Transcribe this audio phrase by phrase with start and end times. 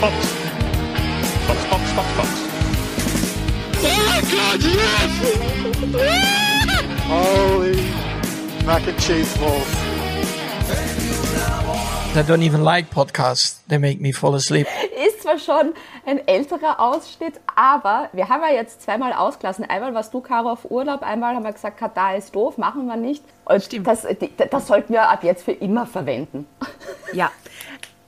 [0.00, 0.14] Box.
[1.48, 2.28] Box, Box, Box, Box.
[3.82, 5.12] Oh God, yes!
[7.08, 7.82] Holy
[8.64, 9.66] mac and cheese balls.
[12.14, 13.58] I don't even like podcasts.
[13.66, 14.68] They make me fall asleep.
[15.06, 15.74] Ist zwar schon
[16.06, 19.64] ein älterer Ausschnitt, aber wir haben ja jetzt zweimal ausgelassen.
[19.64, 22.96] Einmal warst du, Caro, auf Urlaub, einmal haben wir gesagt, Katar ist doof, machen wir
[22.96, 23.24] nicht.
[23.44, 23.86] Und Stimmt.
[23.86, 24.06] Das,
[24.50, 26.46] das sollten wir ab jetzt für immer verwenden.
[27.12, 27.30] Ja.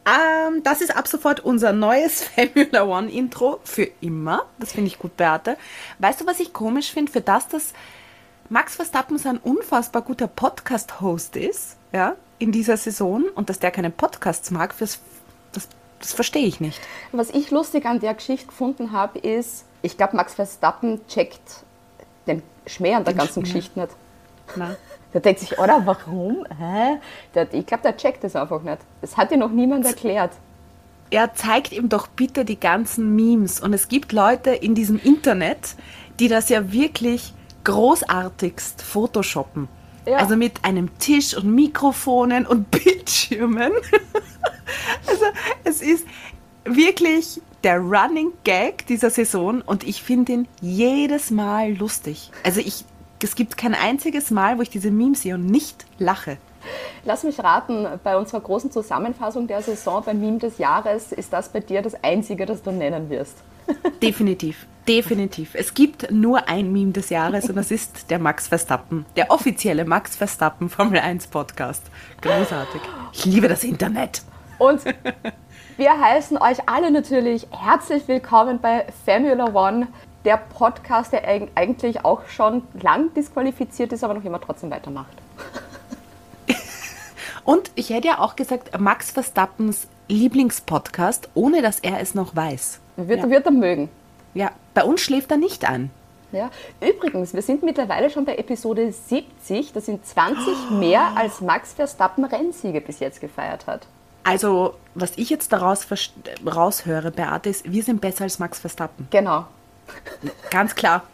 [0.07, 4.47] Ähm, das ist ab sofort unser neues Formula One Intro für immer.
[4.59, 5.57] Das finde ich gut, Beate.
[5.99, 7.13] Weißt du, was ich komisch finde?
[7.13, 7.73] Für das, dass
[8.49, 13.71] Max Verstappen so ein unfassbar guter Podcast-Host ist, ja, in dieser Saison und dass der
[13.71, 15.01] keine Podcasts mag, fürs,
[15.53, 15.69] das,
[16.01, 16.81] das verstehe ich nicht.
[17.13, 21.65] Was ich lustig an der Geschichte gefunden habe, ist, ich glaube, Max Verstappen checkt
[22.27, 23.53] den Schmäh an der ganzen Schmäh.
[23.53, 23.93] Geschichte nicht.
[24.57, 24.77] Na?
[25.13, 26.47] Der denkt sich, oder warum?
[26.59, 26.99] Hä?
[27.35, 28.79] Der, ich glaube, der checkt das einfach nicht.
[29.01, 30.33] Das hat dir noch niemand erklärt.
[31.11, 33.61] er zeigt ihm doch bitte die ganzen Memes.
[33.61, 35.75] Und es gibt Leute in diesem Internet,
[36.21, 37.35] die das ja wirklich
[37.65, 39.69] großartigst photoshoppen.
[40.07, 40.19] Ja.
[40.19, 43.73] Also mit einem Tisch und Mikrofonen und Bildschirmen.
[45.07, 45.25] also
[45.65, 46.07] es ist
[46.65, 52.31] wirklich der Running Gag dieser Saison und ich finde ihn jedes Mal lustig.
[52.45, 52.85] Also ich,
[53.25, 56.39] es gibt kein einziges Mal, wo ich diese Memes sehe und nicht lache.
[57.05, 61.49] Lass mich raten, bei unserer großen Zusammenfassung der Saison beim Meme des Jahres ist das
[61.49, 63.39] bei dir das einzige, das du nennen wirst.
[64.03, 65.55] Definitiv, definitiv.
[65.55, 69.85] Es gibt nur ein Meme des Jahres und das ist der Max Verstappen, der offizielle
[69.85, 71.83] Max Verstappen Formel 1 Podcast.
[72.21, 72.81] Großartig.
[73.13, 74.23] Ich liebe das Internet.
[74.59, 74.83] Und
[75.77, 79.89] wir heißen euch alle natürlich herzlich willkommen bei Formula One,
[80.25, 85.13] der Podcast, der eig- eigentlich auch schon lang disqualifiziert ist, aber noch immer trotzdem weitermacht.
[87.45, 92.81] Und ich hätte ja auch gesagt, Max Verstappens Lieblingspodcast, ohne dass er es noch weiß.
[92.97, 93.31] Wird, Ja.
[93.31, 93.89] wird er mögen.
[94.35, 95.91] Ja, bei uns schläft er nicht an.
[96.33, 96.51] Ja.
[96.81, 99.73] Übrigens, wir sind mittlerweile schon bei Episode 70.
[99.73, 103.87] Das sind 20 mehr, als Max Verstappen Rennsiege bis jetzt gefeiert hat.
[104.23, 105.87] Also, was ich jetzt daraus
[106.47, 109.09] raushöre, Beate, ist, wir sind besser als Max Verstappen.
[109.11, 109.47] Genau.
[110.51, 111.05] Ganz klar.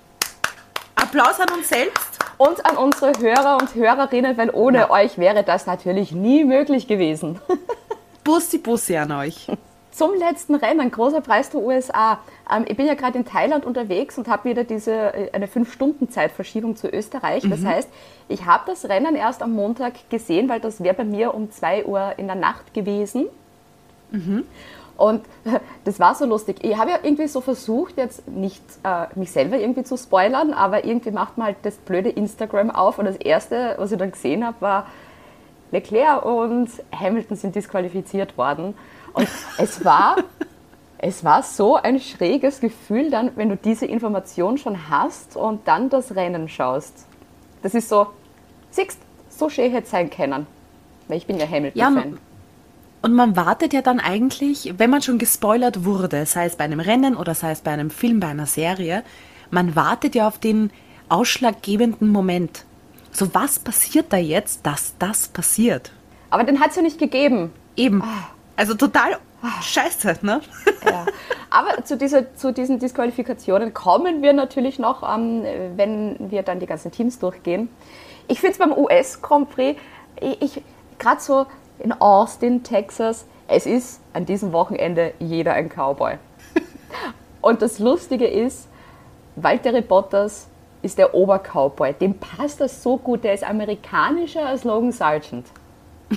[0.95, 2.19] Applaus an uns selbst.
[2.39, 7.41] Und an unsere Hörer und Hörerinnen, weil ohne euch wäre das natürlich nie möglich gewesen.
[8.25, 9.47] Bussi, Bussi an euch.
[9.91, 12.19] Zum letzten Rennen, großer Preis der USA.
[12.53, 16.77] Ähm, ich bin ja gerade in Thailand unterwegs und habe wieder diese äh, eine 5-Stunden-Zeitverschiebung
[16.77, 17.45] zu Österreich.
[17.49, 17.89] Das heißt,
[18.29, 21.87] ich habe das Rennen erst am Montag gesehen, weil das wäre bei mir um 2
[21.87, 23.27] Uhr in der Nacht gewesen.
[24.97, 25.25] Und
[25.85, 26.59] das war so lustig.
[26.63, 30.85] Ich habe ja irgendwie so versucht, jetzt nicht äh, mich selber irgendwie zu spoilern, aber
[30.85, 34.45] irgendwie macht man halt das blöde Instagram auf und das Erste, was ich dann gesehen
[34.47, 34.87] habe, war,
[35.73, 38.75] Leclerc und Hamilton sind disqualifiziert worden.
[39.13, 40.17] Und es war,
[40.99, 45.91] es war so ein schräges Gefühl dann, wenn du diese Information schon hast und dann
[45.91, 47.07] das Rennen schaust.
[47.63, 48.07] Das ist so,
[48.71, 48.99] siehst,
[49.29, 50.47] so schön hätte es sein können.
[51.09, 52.13] Weil ich bin ja Ja, Hamilton-Fan.
[52.13, 52.19] und-
[53.03, 56.81] Und man wartet ja dann eigentlich, wenn man schon gespoilert wurde, sei es bei einem
[56.81, 59.05] Rennen oder sei es bei einem Film, bei einer Serie,
[59.51, 60.71] man wartet ja auf den
[61.09, 62.65] ausschlaggebenden Moment.
[63.13, 65.93] So, was passiert da jetzt, dass das passiert?
[66.31, 67.53] Aber den hat es ja nicht gegeben.
[67.77, 68.03] Eben.
[68.57, 69.19] Also total
[69.63, 70.41] scheiße, ne?
[70.85, 71.07] Ja.
[71.51, 75.45] Aber zu, dieser, zu diesen Disqualifikationen kommen wir natürlich noch, ähm,
[75.77, 77.69] wenn wir dann die ganzen Teams durchgehen.
[78.29, 79.81] Ich finde es beim US Grand Prix,
[80.21, 80.63] ich, ich
[80.99, 81.47] gerade so
[81.79, 86.15] in Austin, Texas, es ist an diesem Wochenende jeder ein Cowboy.
[87.41, 88.69] Und das Lustige ist,
[89.37, 90.49] Valtteri Bottas
[90.83, 91.93] ist der Obercowboy.
[91.95, 93.25] Dem passt das so gut.
[93.25, 95.47] Der ist amerikanischer als Logan Sargent.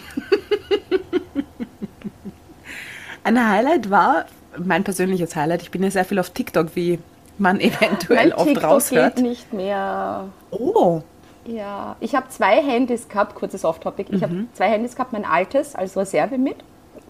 [3.23, 4.25] Ein Highlight war,
[4.57, 6.99] mein persönliches Highlight, ich bin ja sehr viel auf TikTok, wie
[7.37, 9.15] man eventuell Mein oft TikTok raushört.
[9.15, 10.29] geht nicht mehr.
[10.51, 11.01] Oh,
[11.49, 14.13] Ja, ich habe zwei Handys gehabt, kurzes Off-Topic.
[14.15, 16.57] Ich habe zwei Handys gehabt, mein altes als Reserve mit.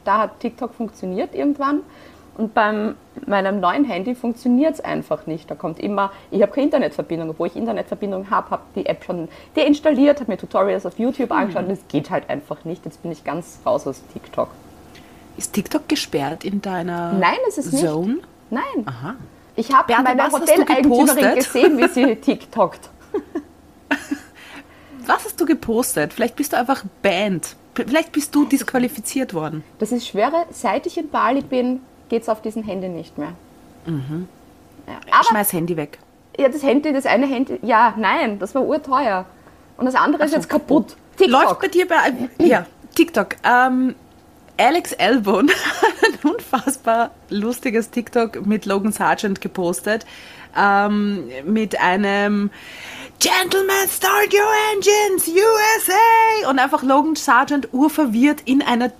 [0.06, 1.81] Da hat TikTok funktioniert irgendwann.
[2.38, 2.95] Und beim
[3.27, 5.51] meinem neuen Handy funktioniert es einfach nicht.
[5.51, 9.27] Da kommt immer, ich habe keine Internetverbindung, obwohl ich Internetverbindung habe, habe die App schon
[9.57, 12.85] deinstalliert, habe mir Tutorials auf YouTube angeschaut und es geht halt einfach nicht.
[12.85, 14.47] Jetzt bin ich ganz raus aus TikTok.
[15.35, 17.85] ist TikTok gesperrt in deiner Nein, es ist nicht.
[17.85, 18.19] Zone?
[18.50, 18.85] Nein.
[18.85, 19.15] Aha.
[19.57, 22.89] Ich habe meine Hoteleigentümerin gesehen, wie sie TikTokt.
[25.09, 26.13] Was hast du gepostet?
[26.13, 27.56] Vielleicht bist du einfach banned.
[27.73, 29.63] Vielleicht bist du disqualifiziert worden.
[29.79, 30.45] Das ist schwere.
[30.51, 31.79] Seit ich in Bali bin,
[32.09, 33.33] geht es auf diesem Handy nicht mehr.
[33.88, 33.94] Ja.
[35.11, 35.97] Aber Schmeiß Handy weg.
[36.38, 39.25] ja, das Handy, das eine Handy, ja, nein, das war urteuer.
[39.77, 40.95] Und das andere ist jetzt kaputt.
[41.17, 41.41] TikTok.
[41.44, 41.95] Läuft bei dir bei.
[42.38, 43.35] Ja, TikTok.
[43.44, 43.95] Ähm,
[44.57, 45.50] Alex Albon
[45.81, 50.06] hat ein unfassbar lustiges TikTok mit Logan Sargent gepostet.
[50.56, 52.51] Ähm, mit einem
[53.19, 56.50] Gentlemen, start your engines, USA!
[56.50, 58.92] Und einfach Logan Sargent urverwirrt in einer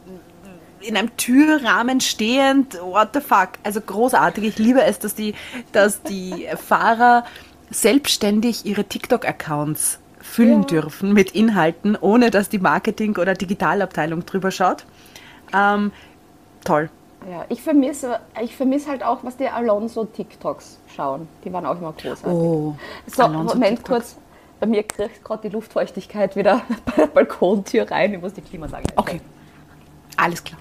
[0.82, 3.50] in einem Türrahmen stehend, what the fuck.
[3.64, 4.46] Also großartig.
[4.46, 5.36] Ich liebe es, dass die,
[5.74, 7.26] dass die Fahrer
[7.70, 10.68] selbstständig ihre TikTok-Accounts füllen Ja.
[10.68, 14.86] dürfen mit Inhalten, ohne dass die Marketing- oder Digitalabteilung drüber schaut.
[15.54, 15.92] Ähm,
[16.64, 16.90] toll.
[17.30, 21.28] Ja, ich vermisse ich vermiss halt auch, was die Alonso-TikToks schauen.
[21.44, 22.26] Die waren auch immer großartig.
[22.26, 24.16] Oh, so, Alonso Moment kurz.
[24.60, 28.14] Bei mir kriegt gerade die Luftfeuchtigkeit wieder bei der Balkontür rein.
[28.16, 29.22] Ich muss die Klimaanlage Okay,
[30.18, 30.60] alles klar.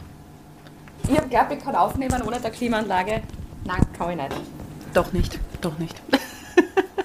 [1.05, 3.23] Ich habe geglaubt, ich kann aufnehmen ohne der Klimaanlage.
[3.65, 4.37] Nein, kann ich nicht.
[4.93, 6.01] Doch nicht, doch nicht.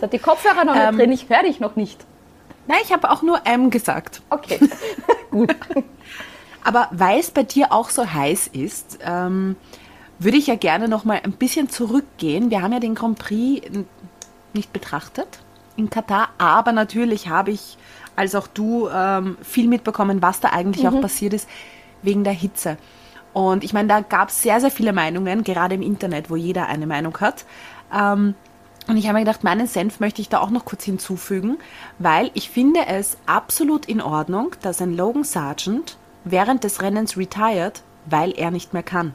[0.01, 0.98] So, die Kopfhörer noch nicht Ähm.
[0.98, 2.06] drin, ich höre dich noch nicht.
[2.68, 4.21] Nein, ich habe auch nur M gesagt.
[4.30, 4.59] Okay.
[6.63, 9.56] Aber weil es bei dir auch so heiß ist, ähm,
[10.19, 12.50] würde ich ja gerne noch mal ein bisschen zurückgehen.
[12.50, 13.88] Wir haben ja den Grand Prix n-
[14.54, 15.39] nicht betrachtet
[15.75, 17.77] in Katar, aber natürlich habe ich,
[18.15, 21.50] als auch du, ähm, viel mitbekommen, was da eigentlich auch passiert ist
[22.04, 22.77] wegen der Hitze.
[23.33, 26.68] Und ich meine, da gab es sehr, sehr viele Meinungen, gerade im Internet, wo jeder
[26.68, 27.45] eine Meinung hat.
[27.92, 28.36] Ähm,
[28.88, 31.57] und ich habe mir gedacht, meinen Senf möchte ich da auch noch kurz hinzufügen,
[31.98, 37.81] weil ich finde es absolut in Ordnung, dass ein Logan Sargent während des Rennens retired,
[38.06, 39.14] weil er nicht mehr kann.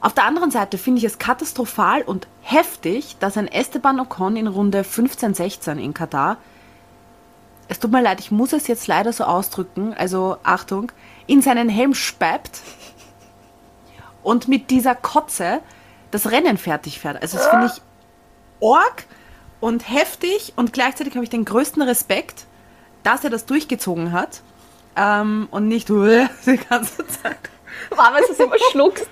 [0.00, 4.46] Auf der anderen Seite finde ich es katastrophal und heftig, dass ein Esteban Ocon in
[4.46, 6.36] Runde 15, 16 in Katar,
[7.68, 10.92] es tut mir leid, ich muss es jetzt leider so ausdrücken, also Achtung,
[11.26, 12.60] in seinen Helm speibt
[14.22, 15.60] und mit dieser Kotze
[16.10, 17.22] das Rennen fertig fährt.
[17.22, 17.82] Also das finde ich
[18.60, 19.06] org
[19.60, 22.44] und heftig und gleichzeitig habe ich den größten Respekt,
[23.02, 24.42] dass er das durchgezogen hat
[24.96, 25.88] ähm, und nicht
[26.46, 27.38] die ganze Zeit.
[27.90, 29.08] War, weil du es immer schluckst.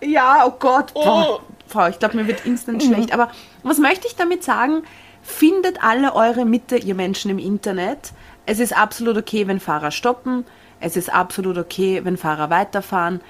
[0.00, 0.92] Ja, oh Gott.
[0.94, 3.12] Boah, Frau, ich glaube, mir wird instant schlecht.
[3.12, 3.30] Aber
[3.62, 4.82] was möchte ich damit sagen?
[5.22, 8.12] Findet alle eure Mitte, ihr Menschen im Internet.
[8.44, 10.44] Es ist absolut okay, wenn Fahrer stoppen.
[10.78, 13.20] Es ist absolut okay, wenn Fahrer weiterfahren.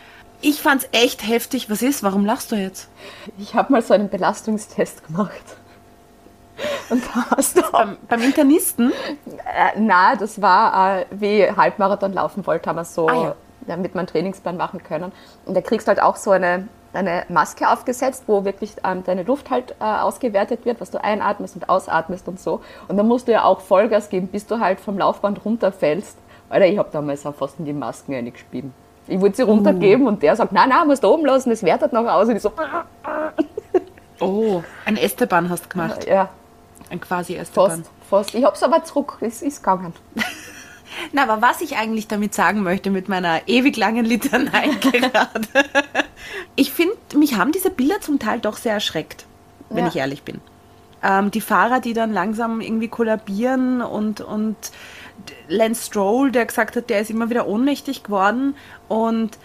[0.42, 1.70] Ich fand's echt heftig.
[1.70, 2.02] Was ist?
[2.02, 2.88] Warum lachst du jetzt?
[3.38, 5.56] Ich habe mal so einen Belastungstest gemacht.
[6.90, 8.92] Und da hast du Beim, beim Internisten?
[9.26, 13.34] Äh, na, das war, äh, wie Halbmarathon laufen wollte, haben wir so, Ah, ja.
[13.66, 15.12] damit einen Trainingsplan machen können.
[15.44, 19.22] Und da kriegst du halt auch so eine, eine Maske aufgesetzt, wo wirklich ähm, deine
[19.24, 22.60] Luft halt äh, ausgewertet wird, was du einatmest und ausatmest und so.
[22.88, 26.16] Und dann musst du ja auch Vollgas geben, bis du halt vom Laufband runterfällst.
[26.48, 28.72] Alter, ich habe damals auch fast in die Masken eingespieben.
[29.08, 31.92] Ich wollte sie runtergeben und der sagt, nein, nein, musst du oben lassen, das wertet
[31.92, 32.28] noch aus.
[32.28, 32.52] Und ich so,
[34.20, 36.06] Oh, ein Esteban hast du gemacht.
[36.06, 36.28] ja,
[36.90, 37.70] Ein quasi Esteban.
[37.84, 38.34] fast, fast.
[38.34, 39.92] Ich hab's aber zurück, es ist gegangen.
[41.12, 45.48] Na, aber was ich eigentlich damit sagen möchte mit meiner ewig langen Litanei gerade.
[46.56, 49.26] ich finde, mich haben diese Bilder zum Teil doch sehr erschreckt,
[49.68, 49.88] wenn Ja.
[49.88, 50.40] ich ehrlich bin.
[51.02, 54.56] Ähm, die Fahrer, die dann langsam irgendwie kollabieren und, und
[55.48, 58.54] Lance Stroll, der gesagt hat, der ist immer wieder ohnmächtig geworden.
[58.88, 59.38] Und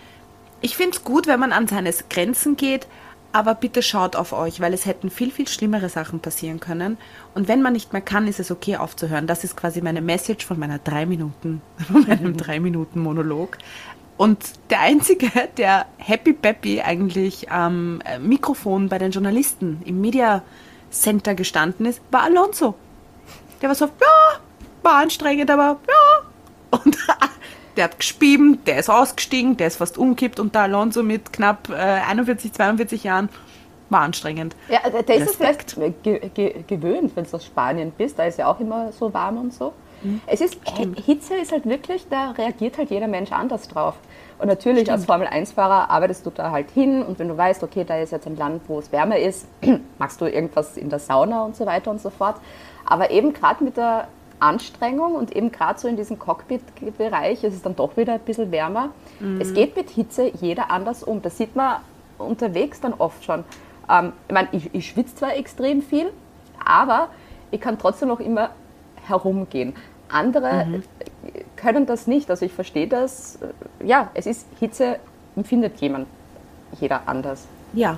[0.61, 2.87] ich finde es gut, wenn man an seine Grenzen geht,
[3.33, 6.97] aber bitte schaut auf euch, weil es hätten viel, viel schlimmere Sachen passieren können.
[7.33, 9.27] Und wenn man nicht mehr kann, ist es okay aufzuhören.
[9.27, 11.61] Das ist quasi meine Message von meiner drei Minuten,
[11.91, 13.57] von meinem drei Minuten Monolog.
[14.17, 20.43] Und der Einzige, der happy peppy eigentlich am äh, Mikrofon bei den Journalisten im Media
[20.91, 22.75] Center gestanden ist, war Alonso.
[23.61, 24.39] Der war so, ja,
[24.83, 26.79] war anstrengend, aber ja.
[26.79, 26.97] Und
[27.77, 31.69] der hat gespieben, der ist ausgestiegen, der ist fast umkippt und der Alonso mit knapp
[31.69, 33.29] äh, 41, 42 Jahren
[33.89, 34.55] war anstrengend.
[34.69, 38.17] Ja, der ist es vielleicht ge ge gewöhnt, wenn du aus Spanien bist.
[38.17, 39.73] Da ist ja auch immer so warm und so.
[40.25, 40.57] Es ist,
[41.05, 43.95] Hitze ist halt wirklich, da reagiert halt jeder Mensch anders drauf.
[44.39, 47.97] Und natürlich als Formel-1-Fahrer arbeitest du da halt hin und wenn du weißt, okay, da
[47.97, 49.45] ist jetzt ein Land, wo es wärmer ist,
[49.99, 52.37] machst du irgendwas in der Sauna und so weiter und so fort.
[52.85, 54.07] Aber eben gerade mit der
[54.41, 58.51] Anstrengung und eben gerade so in diesem Cockpit-Bereich ist es dann doch wieder ein bisschen
[58.51, 58.89] wärmer.
[59.39, 61.21] Es geht mit Hitze jeder anders um.
[61.21, 61.77] Das sieht man
[62.17, 63.43] unterwegs dann oft schon.
[63.89, 66.11] Ähm, ich meine, ich, ich schwitze zwar extrem viel,
[66.63, 67.09] aber
[67.51, 68.51] ich kann trotzdem noch immer
[69.07, 69.73] herumgehen.
[70.09, 72.29] Andere äh, können das nicht.
[72.29, 73.39] Also ich verstehe das.
[73.83, 74.99] Ja, es ist Hitze,
[75.35, 76.07] empfindet jemand,
[76.79, 77.47] jeder anders.
[77.73, 77.97] Ja.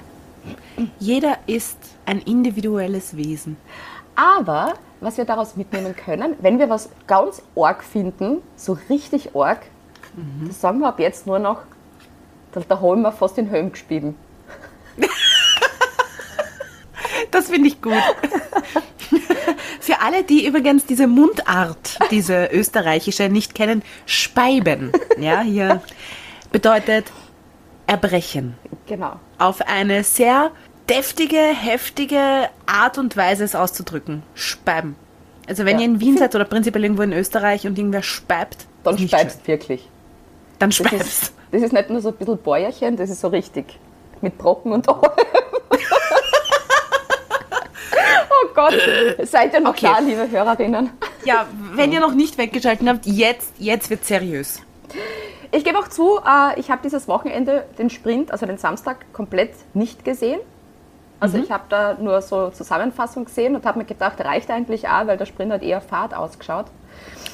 [0.99, 3.55] Jeder ist ein individuelles Wesen.
[4.15, 9.61] Aber was wir daraus mitnehmen können, wenn wir was ganz arg finden, so richtig arg,
[10.47, 11.61] das sagen wir ab jetzt nur noch,
[12.51, 14.15] da, da haben wir fast den Helm gespieben.
[17.31, 17.93] Das finde ich gut.
[19.79, 24.91] Für alle, die übrigens diese Mundart, diese österreichische, nicht kennen, Speiben.
[25.17, 25.81] Ja, hier
[26.51, 27.11] bedeutet
[27.87, 28.55] erbrechen.
[28.85, 29.19] Genau.
[29.39, 30.51] Auf eine sehr
[30.89, 34.23] deftige, heftige Art und Weise es auszudrücken.
[34.35, 34.95] Speiben.
[35.47, 35.81] Also wenn Ja.
[35.81, 39.89] ihr in Wien seid oder prinzipiell irgendwo in Österreich und irgendwer speibt, Dann speibst wirklich.
[40.59, 41.01] Dann Das speibst.
[41.23, 43.77] ist, das ist nicht nur so ein bisschen Bäuerchen, das ist so richtig.
[44.21, 45.01] Mit Brocken und allem.
[48.29, 48.73] oh Gott,
[49.23, 49.79] seid ihr noch Okay.
[49.79, 50.91] klar, liebe Hörerinnen?
[51.25, 54.61] Ja, wenn ihr noch nicht weggeschalten habt, jetzt, jetzt wird seriös.
[55.51, 59.51] Ich gebe auch zu, äh, ich habe dieses Wochenende den Sprint, also den Samstag, komplett
[59.73, 60.39] nicht gesehen.
[61.23, 65.07] Also ich habe da nur so Zusammenfassung gesehen und habe mir gedacht, reicht eigentlich auch,
[65.07, 66.65] weil der Sprint hat eher Fahrt ausgeschaut.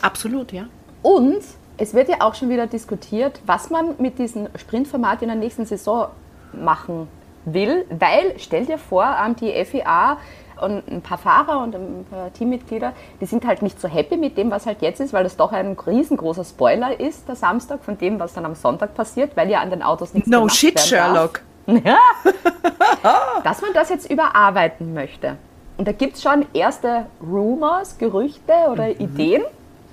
[0.02, 0.66] Absolut, ja.
[1.02, 1.42] Und
[1.78, 5.66] es wird ja auch schon wieder diskutiert, was man mit diesem Sprintformat in der nächsten
[5.66, 6.10] Saison
[6.54, 7.08] machen
[7.46, 10.18] will, weil, stell dir vor, ähm, die FIA
[10.62, 14.38] und ein paar Fahrer und ein paar Teammitglieder, die sind halt nicht so happy mit
[14.38, 17.98] dem, was halt jetzt ist, weil das doch ein riesengroßer Spoiler ist, der Samstag, von
[17.98, 20.92] dem, was dann am Sonntag passiert, weil ja an den Autos nichts No gemacht shit,
[20.92, 21.42] werden darf
[23.02, 23.44] Sherlock.
[23.44, 25.38] dass man das jetzt überarbeiten möchte.
[25.78, 29.44] Und da gibt es schon erste Rumors, Gerüchte oder Ideen.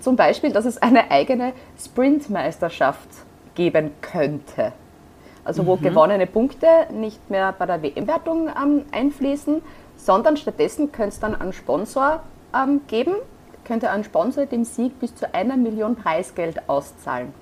[0.00, 3.08] Zum Beispiel, dass es eine eigene Sprintmeisterschaft
[3.54, 4.72] geben könnte.
[5.44, 9.62] Also wo gewonnene Punkte nicht mehr bei der WM-Wertung ähm, einfließen,
[9.96, 12.20] sondern stattdessen könnte es dann einen Sponsor
[12.52, 13.14] ähm, geben,
[13.64, 17.32] könnte ein Sponsor dem Sieg bis zu einer Million Preisgeld auszahlen.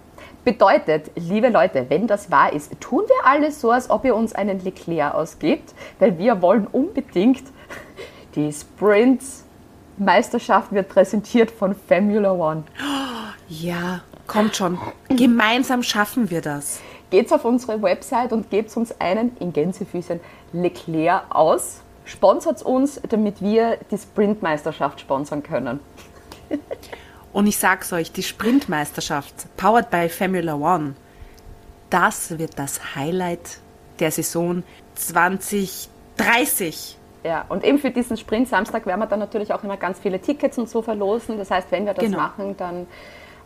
[0.45, 4.35] Bedeutet, liebe Leute, wenn das wahr ist, tun wir alles so, als ob ihr uns
[4.35, 7.45] einen Leclerc ausgibt, weil wir wollen unbedingt
[8.35, 12.65] die Sprint-Meisterschaft wird präsentiert von Formula One.
[13.49, 14.79] Ja, kommt schon.
[15.09, 16.83] Gemeinsam schaffen wir das.
[17.09, 20.21] Geht's auf unsere Website und gebt uns einen in Gänsefüßchen
[20.53, 21.81] Leclerc aus.
[22.05, 25.81] Sponsert uns, damit wir die Sprintmeisterschaft sponsern können.
[27.35, 30.95] Und ich sag's euch, die Sprintmeisterschaft, powered by Formula One,
[31.91, 33.59] das wird das Highlight
[33.99, 34.63] der Saison
[34.95, 36.97] 2030.
[37.25, 40.21] Ja, und eben für diesen Sprint Samstag werden wir dann natürlich auch immer ganz viele
[40.21, 41.39] Tickets und so verlosen.
[41.39, 42.19] Das heißt, wenn wir das Genau.
[42.19, 42.87] machen, dann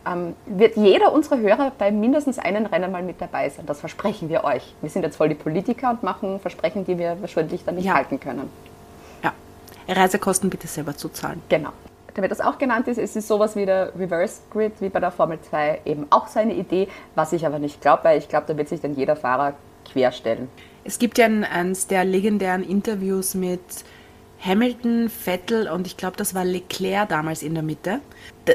[0.05, 3.65] ähm, wird jeder unserer Hörer bei mindestens einem Rennen mal mit dabei sein.
[3.65, 4.73] Das versprechen wir euch.
[4.81, 7.95] Wir sind jetzt voll die Politiker und machen Versprechen, die wir wahrscheinlich dann nicht Ja.
[7.95, 8.49] halten können.
[9.23, 9.33] Ja,
[9.87, 11.41] Reisekosten bitte selber zu zahlen.
[11.49, 11.71] Genau.
[12.13, 15.11] Damit das auch genannt ist, es ist sowas wie der Reverse Grid, wie bei der
[15.11, 18.57] Formel 2 eben auch seine Idee, was ich aber nicht glaube, weil ich glaube, da
[18.57, 19.53] wird sich dann jeder Fahrer
[19.91, 20.49] querstellen.
[20.83, 23.61] Es gibt ja ein, eines der legendären Interviews mit
[24.41, 27.99] Hamilton, Vettel und ich glaube, das war Leclerc damals in der Mitte.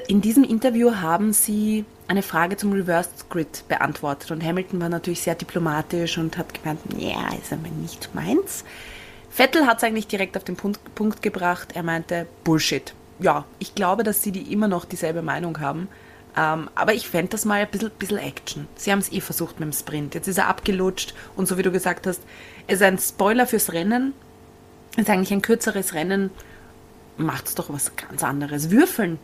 [0.08, 5.20] In diesem Interview haben sie eine Frage zum Reverse Grid beantwortet und Hamilton war natürlich
[5.20, 8.64] sehr diplomatisch und hat gemeint, ja, ist aber nicht meins.
[9.30, 11.72] Vettel hat es eigentlich direkt auf den Punkt, Punkt gebracht.
[11.74, 12.94] Er meinte, Bullshit.
[13.20, 15.88] Ja, ich glaube, dass sie die immer noch dieselbe Meinung haben.
[16.36, 18.66] Ähm, aber ich fände das mal ein bisschen, bisschen Action.
[18.76, 20.14] Sie haben es eh versucht mit dem Sprint.
[20.14, 22.22] Jetzt ist er abgelutscht und so wie du gesagt hast,
[22.66, 24.14] ist ein Spoiler fürs Rennen.
[24.96, 26.30] Ist eigentlich ein kürzeres Rennen.
[27.16, 28.70] Macht's doch was ganz anderes.
[28.70, 29.18] Würfeln.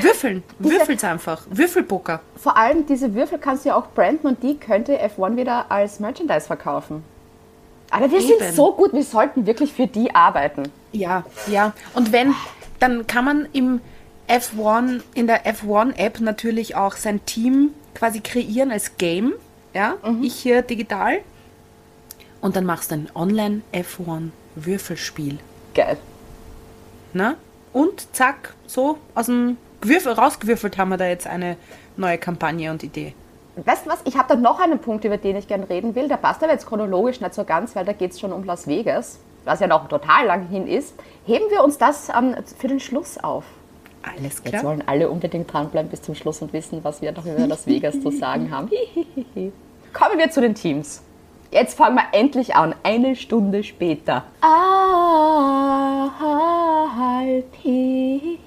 [0.00, 0.42] Würfeln.
[0.58, 1.46] Würfelt's einfach.
[1.50, 2.20] Würfelpoker.
[2.36, 6.00] Vor allem diese Würfel kannst du ja auch branden und die könnte F1 wieder als
[6.00, 7.04] Merchandise verkaufen.
[7.90, 8.38] Aber wir Eben.
[8.38, 10.64] sind so gut, wir sollten wirklich für die arbeiten.
[10.92, 11.72] Ja, ja.
[11.94, 12.34] Und wenn,
[12.78, 13.80] dann kann man im
[14.28, 19.34] F1, in der F1-App natürlich auch sein Team quasi kreieren als Game.
[19.74, 21.18] Ja, ich hier digital.
[22.40, 25.38] Und dann machst du ein Online-F1-Würfelspiel.
[25.74, 25.98] Geil.
[27.12, 27.36] Ne?
[27.72, 31.56] Und zack, so aus dem Gewürfel rausgewürfelt haben wir da jetzt eine
[31.96, 33.14] neue Kampagne und Idee.
[33.56, 34.00] Weißt du was?
[34.04, 36.08] Ich habe da noch einen Punkt, über den ich gerne reden will.
[36.08, 38.66] Der passt aber jetzt chronologisch nicht so ganz, weil da geht es schon um Las
[38.66, 40.94] Vegas, was ja noch total lang hin ist.
[41.26, 43.44] Heben wir uns das ähm, für den Schluss auf.
[44.02, 44.64] Alles Jetzt klar.
[44.64, 48.00] wollen alle unbedingt dranbleiben bis zum Schluss und wissen, was wir noch über Las Vegas
[48.00, 48.68] zu sagen haben.
[49.92, 51.02] Kommen wir zu den Teams.
[51.50, 54.24] Jetzt fangen wir endlich an, eine Stunde später.
[57.00, 58.38] Alpin.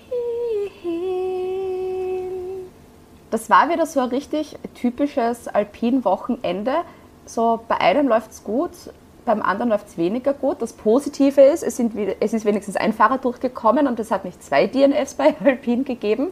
[3.29, 6.77] Das war wieder so ein richtig typisches Alpin-Wochenende.
[7.25, 8.71] So bei einem läuft es gut,
[9.27, 10.61] beim anderen läuft es weniger gut.
[10.61, 14.43] Das Positive ist, es, sind, es ist wenigstens ein Fahrer durchgekommen und es hat nicht
[14.43, 16.29] zwei DNFs bei Alpine gegeben,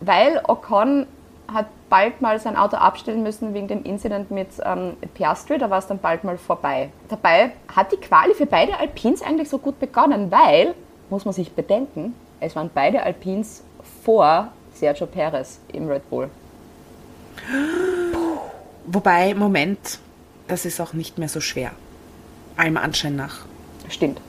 [0.00, 1.06] weil Ocon
[1.52, 5.78] hat bald mal sein Auto abstellen müssen wegen dem Incident mit ähm, Piastri, da war
[5.78, 6.90] es dann bald mal vorbei.
[7.08, 10.74] Dabei hat die Quali für beide Alpins eigentlich so gut begonnen, weil,
[11.08, 13.62] muss man sich bedenken, es waren beide Alpins
[14.04, 16.28] vor Sergio Perez im Red Bull.
[18.86, 19.98] Wobei, Moment,
[20.46, 21.72] das ist auch nicht mehr so schwer.
[22.58, 23.46] Allem Anschein nach.
[23.88, 24.20] Stimmt.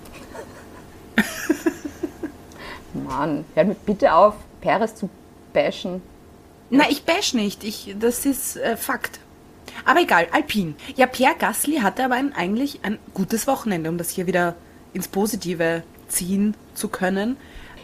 [2.93, 5.09] Mann, hör mir bitte auf, Perez zu
[5.51, 6.01] bashen.
[6.69, 7.63] Na, ich bash nicht.
[7.63, 9.19] Ich, das ist äh, Fakt.
[9.83, 10.75] Aber egal, Alpin.
[10.95, 14.53] Ja, Pierre Gasly hatte aber ein, eigentlich ein gutes Wochenende, um das hier wieder
[14.93, 17.35] ins Positive ziehen zu können.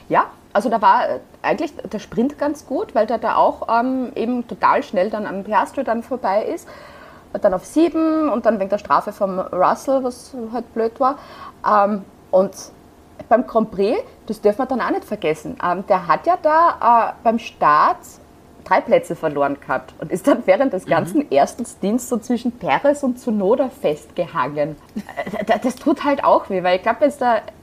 [0.10, 4.12] Ja, also da war äh, eigentlich der Sprint ganz gut, weil der da auch ähm,
[4.16, 6.68] eben total schnell dann am Piastri dann vorbei ist.
[7.42, 11.18] Dann auf sieben und dann wegen der Strafe vom Russell, was halt blöd war.
[11.68, 12.54] Ähm, und
[13.30, 17.10] beim Grand Prix, das dürfen wir dann auch nicht vergessen, ähm, der hat ja da
[17.10, 17.98] äh, beim Start
[18.66, 23.04] drei Plätze verloren gehabt und ist dann während des ganzen ersten Stints so zwischen Perez
[23.04, 24.76] und Zunoda festgehangen.
[25.38, 27.12] Äh, das tut halt auch weh, weil ich glaube,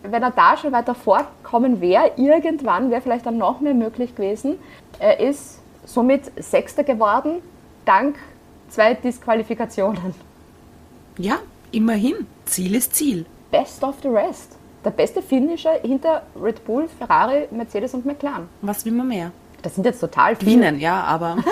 [0.04, 4.58] wenn er da schon weiter vorkommen wäre, irgendwann wäre vielleicht dann noch mehr möglich gewesen.
[4.98, 7.42] Er ist somit Sechster geworden,
[7.84, 8.16] dank
[8.72, 10.14] zwei Disqualifikationen.
[11.18, 11.38] Ja,
[11.70, 12.26] immerhin.
[12.46, 13.26] Ziel ist Ziel.
[13.50, 14.56] Best of the rest.
[14.84, 18.48] Der beste Finisher hinter Red Bull, Ferrari, Mercedes und McLaren.
[18.62, 19.30] Was will man mehr?
[19.62, 20.50] Das sind jetzt total viele.
[20.50, 21.36] Bienen, ja, aber.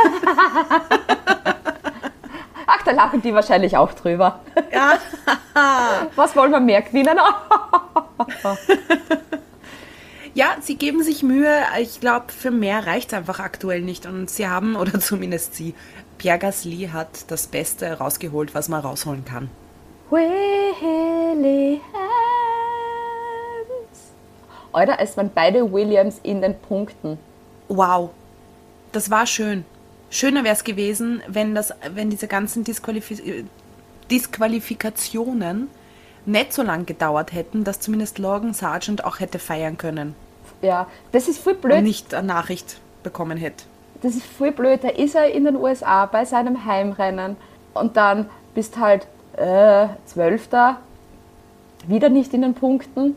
[2.66, 4.40] Ach, da lachen die wahrscheinlich auch drüber.
[4.72, 4.94] ja.
[6.16, 7.18] Was wollen wir mehr gewinnen?
[10.32, 11.54] Ja, sie geben sich Mühe.
[11.80, 14.06] Ich glaube, für mehr reicht es einfach aktuell nicht.
[14.06, 15.74] Und sie haben, oder zumindest sie,
[16.20, 19.48] Pierre Gasly hat das Beste rausgeholt, was man rausholen kann.
[20.10, 21.80] Williams.
[24.74, 27.18] Oder es waren beide Williams in den Punkten.
[27.68, 28.10] Wow,
[28.92, 29.64] das war schön.
[30.10, 33.46] Schöner wäre es gewesen, wenn, das, wenn diese ganzen Disqualifi
[34.10, 35.68] Disqualifikationen
[36.26, 40.14] nicht so lang gedauert hätten, dass zumindest Logan Sargent auch hätte feiern können
[40.60, 41.82] Ja, das ist voll und blöd.
[41.82, 43.64] nicht eine Nachricht bekommen hätte.
[44.02, 44.82] Das ist voll blöd.
[44.82, 47.36] Da ist er in den USA bei seinem Heimrennen
[47.74, 50.78] und dann bist halt äh, Zwölfter,
[51.86, 53.16] wieder nicht in den Punkten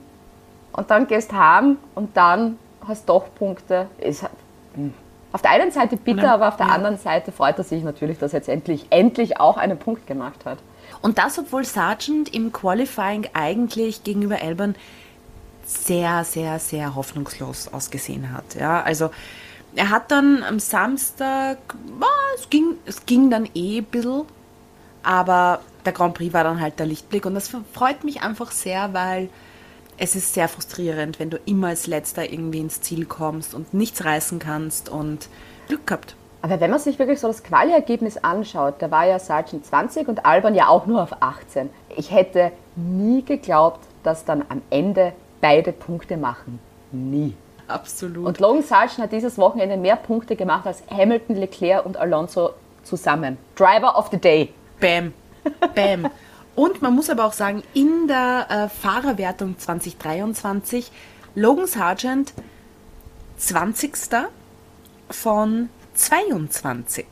[0.74, 3.88] und dann gehst heim und dann hast doch Punkte.
[3.98, 4.34] Ist halt,
[4.75, 4.94] hm.
[5.32, 8.34] auf der einen Seite bitter, aber auf der anderen Seite freut er sich natürlich, dass
[8.34, 10.60] er jetzt endlich, endlich auch einen Punkt gemacht hat.
[11.02, 14.75] Und das, obwohl Sargent im Qualifying eigentlich gegenüber Albon
[15.66, 18.55] sehr, sehr, sehr hoffnungslos ausgesehen hat.
[18.55, 19.10] Ja, also
[19.75, 21.57] er hat dann am Samstag,
[22.00, 24.24] ah, es, ging, es ging dann eh ein bisschen,
[25.01, 28.94] aber der Grand Prix war dann halt der Lichtblick und das freut mich einfach sehr,
[28.94, 29.29] weil
[29.98, 34.03] es ist sehr frustrierend, wenn du immer als Letzter irgendwie ins Ziel kommst und nichts
[34.03, 35.29] reißen kannst und
[35.68, 36.16] Glück gehabt.
[36.42, 40.25] Aber wenn man sich wirklich so das Quali-Ergebnis anschaut, da war ja Sargent 20 und
[40.25, 41.70] Alban ja auch nur auf 18.
[41.96, 46.59] Ich hätte nie geglaubt, dass dann am Ende beide Punkte machen.
[46.92, 47.33] Nie.
[47.68, 48.26] Absolut.
[48.26, 52.52] Und Logan Sargent hat dieses Wochenende mehr Punkte gemacht als Hamilton, Leclerc und Alonso
[52.84, 53.38] zusammen.
[53.56, 54.54] Driver of the Day.
[54.80, 55.14] Bam.
[55.76, 56.10] Bam.
[56.56, 60.92] Und man muss aber auch sagen, in der äh, Fahrerwertung 2023
[61.36, 62.34] Logan Sargent
[63.38, 63.94] 20.
[65.10, 67.06] von 22.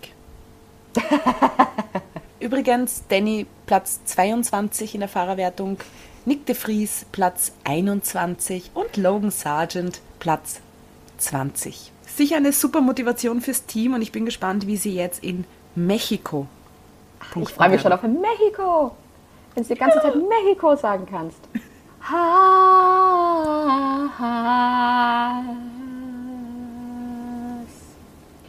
[2.40, 5.78] Übrigens, Danny Platz 22 in der Fahrerwertung,
[6.26, 10.62] Nick de Vries Platz 21 und Logan Sargent Platz
[11.18, 11.92] 20.
[12.06, 16.46] Sicher eine super Motivation fürs Team und ich bin gespannt, wie sie jetzt in Mexiko.
[17.36, 18.96] Ich freue mich schon auf Mexiko.
[19.56, 21.40] Wenn du die ganze Zeit Mexiko sagen kannst.
[22.02, 22.22] Haas.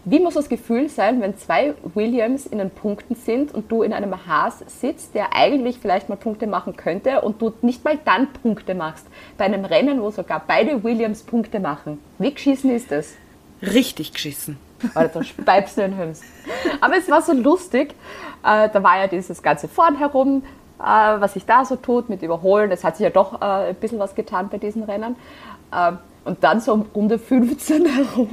[0.05, 3.93] Wie muss das Gefühl sein, wenn zwei Williams in den Punkten sind und du in
[3.93, 8.33] einem Haas sitzt, der eigentlich vielleicht mal Punkte machen könnte und du nicht mal dann
[8.33, 9.07] Punkte machst?
[9.38, 12.01] Bei einem Rennen, wo sogar beide Williams Punkte machen.
[12.19, 13.15] Wie geschissen ist das?
[13.62, 14.59] Richtig geschissen.
[14.95, 16.23] Alter, speibst du den Höms.
[16.81, 17.95] Aber es war so lustig.
[18.45, 20.43] Äh, da war ja dieses ganze Vorn herum,
[20.81, 22.73] äh, was sich da so tut mit Überholen.
[22.73, 25.15] Es hat sich ja doch äh, ein bisschen was getan bei diesen Rennen.
[26.25, 28.29] Und dann so um Runde 15 herum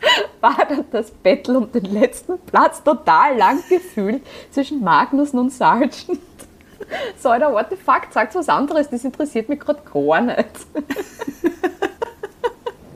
[0.40, 6.06] war dann das Battle um den letzten Platz total lang gefühlt zwischen Magnussen und Sargent.
[7.18, 10.46] So, Alter, what the fuck, sagt was anderes, das interessiert mich gerade gar nicht.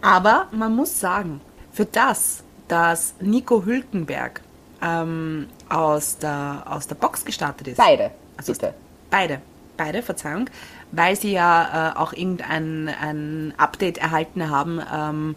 [0.01, 1.41] Aber man muss sagen,
[1.73, 4.43] für das, dass Nico Hülkenberg
[4.83, 7.79] ähm, aus, der, aus der Box gestartet ist.
[7.79, 8.75] Beide, Also bitte.
[9.11, 9.41] Beide,
[9.77, 10.49] beide, Verzeihung,
[10.93, 15.37] weil sie ja äh, auch irgendein ein Update erhalten haben ähm,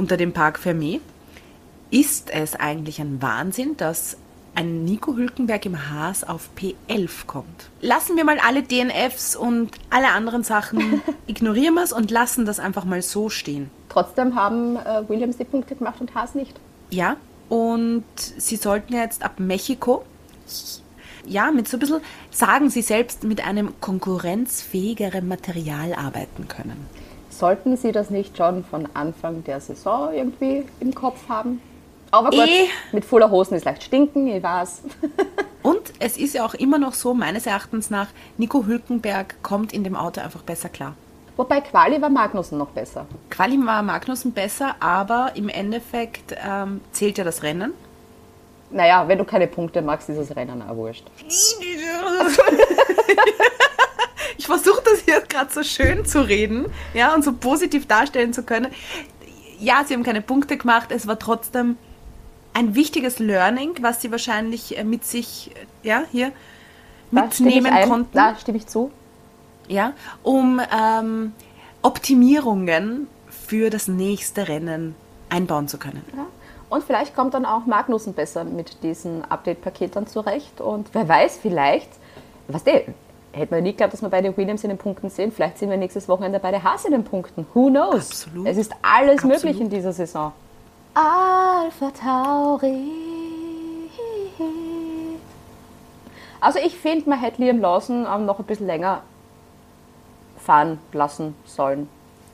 [0.00, 0.98] unter dem Park Fermé,
[1.90, 4.16] ist es eigentlich ein Wahnsinn, dass
[4.54, 7.68] ein Nico Hülkenberg im Haas auf P11 kommt.
[7.82, 12.58] Lassen wir mal alle DNFs und alle anderen Sachen, ignorieren wir es und lassen das
[12.58, 13.70] einfach mal so stehen.
[13.90, 16.58] Trotzdem haben äh, Williams die Punkte gemacht und Haas nicht.
[16.88, 17.16] Ja,
[17.50, 20.04] und sie sollten ja jetzt ab Mexiko,
[21.26, 26.86] ja, mit so ein bisschen, sagen sie selbst, mit einem konkurrenzfähigeren Material arbeiten können.
[27.40, 31.62] Sollten Sie das nicht schon von Anfang der Saison irgendwie im Kopf haben?
[32.10, 32.66] Aber gut, Eh.
[32.92, 34.82] mit voller Hosen ist leicht stinken, ich weiß.
[35.62, 39.84] Und es ist ja auch immer noch so, meines Erachtens nach, Nico Hülkenberg kommt in
[39.84, 40.96] dem Auto einfach besser klar.
[41.38, 43.06] Wobei Quali war Magnussen noch besser.
[43.30, 47.72] Quali war Magnussen besser, aber im Endeffekt ähm, zählt ja das Rennen.
[48.70, 51.06] Naja, wenn du keine Punkte magst, ist das Rennen auch wurscht.
[54.38, 58.42] Ich versuche das jetzt gerade so schön zu reden, ja, und so positiv darstellen zu
[58.42, 58.68] können.
[59.58, 61.76] Ja, sie haben keine Punkte gemacht, es war trotzdem
[62.52, 66.32] ein wichtiges Learning, was sie wahrscheinlich äh, mit sich, äh, ja, hier
[67.10, 68.16] Da mitnehmen konnten.
[68.16, 68.90] Da stimme ich zu.
[69.68, 71.32] ja, um ähm,
[71.82, 74.94] Optimierungen für das nächste Rennen
[75.28, 76.04] einbauen zu können.
[76.16, 76.26] Ja.
[76.68, 80.60] Und vielleicht kommt dann auch Magnussen besser mit diesen Update-Paket dann zurecht.
[80.60, 81.88] Und wer weiß, vielleicht,
[82.48, 82.82] was der,
[83.32, 85.32] hätte man nie geglaubt, dass wir beide Williams in den Punkten sehen.
[85.32, 87.46] Vielleicht sind wir nächstes Wochenende bei der Haas in den Punkten.
[87.54, 88.24] Who knows?
[88.24, 88.46] Absolut.
[88.46, 89.44] Es ist alles Absolut.
[89.44, 90.32] möglich in dieser Saison.
[90.94, 92.90] Alpha Tauri.
[96.40, 99.02] Also ich finde, man hätte Liam Lawson ähm, noch ein bisschen länger
[100.38, 101.88] fahren lassen sollen.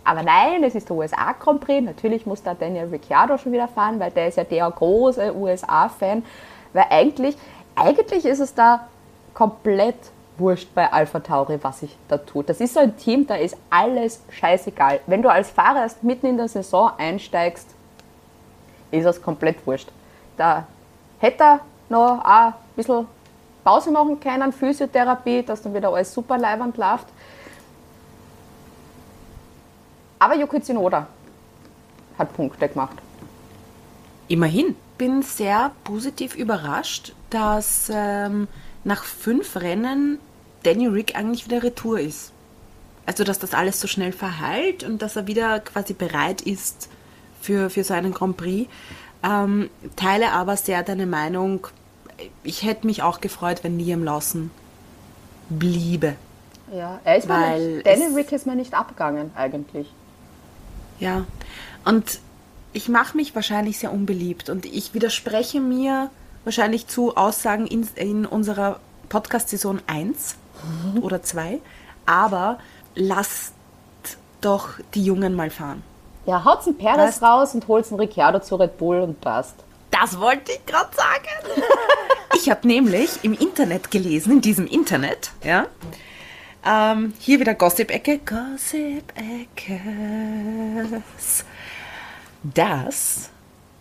[0.04, 1.84] Aber nein, es ist der USA Grand Prix.
[1.84, 6.24] Natürlich muss da Daniel Ricciardo schon wieder fahren, weil der ist ja der große USA-Fan.
[6.72, 7.36] Weil eigentlich,
[7.74, 8.86] eigentlich ist es da
[9.34, 9.96] komplett
[10.38, 12.48] wurscht bei Alpha Tauri, was sich da tut.
[12.48, 15.00] Das ist so ein Team, da ist alles scheißegal.
[15.06, 17.68] Wenn du als Fahrer erst mitten in der Saison einsteigst,
[18.90, 19.88] ist das komplett wurscht.
[20.36, 20.66] Da
[21.18, 23.06] hätte er noch ein bisschen
[23.64, 27.06] Pause machen können, Physiotherapie, dass dann wieder alles super leibend läuft.
[30.18, 31.06] Aber Yuki Tsunoda
[32.18, 32.96] hat Punkte gemacht.
[34.28, 34.76] Immerhin.
[34.98, 38.48] Bin sehr positiv überrascht, dass ähm,
[38.82, 40.18] nach fünf Rennen
[40.66, 42.32] Danny Rick eigentlich wieder retour ist.
[43.06, 46.88] Also, dass das alles so schnell verheilt und dass er wieder quasi bereit ist
[47.40, 48.68] für, für so einen Grand Prix.
[49.22, 51.68] Ähm, teile aber sehr deine Meinung.
[52.42, 54.50] Ich hätte mich auch gefreut, wenn Liam Lawson
[55.48, 56.16] bliebe.
[56.74, 59.92] Ja, er ist Weil mir nicht, Danny Rick ist mir nicht abgegangen eigentlich.
[60.98, 61.26] Ja,
[61.84, 62.18] und
[62.72, 66.10] ich mache mich wahrscheinlich sehr unbeliebt und ich widerspreche mir
[66.44, 70.36] wahrscheinlich zu Aussagen in, in unserer Podcast-Saison 1
[71.00, 71.60] oder 2,
[72.06, 72.58] aber
[72.94, 73.54] lasst
[74.40, 75.82] doch die Jungen mal fahren.
[76.26, 79.54] Ja, haut's einen Perez raus und holt's einen Ricciardo zu Red Bull und passt.
[79.90, 81.60] Das wollte ich gerade sagen.
[82.34, 85.66] Ich habe nämlich im Internet gelesen, in diesem Internet, ja,
[86.64, 89.80] ähm, hier wieder Gossip-Ecke, Gossip-Ecke,
[92.42, 93.30] dass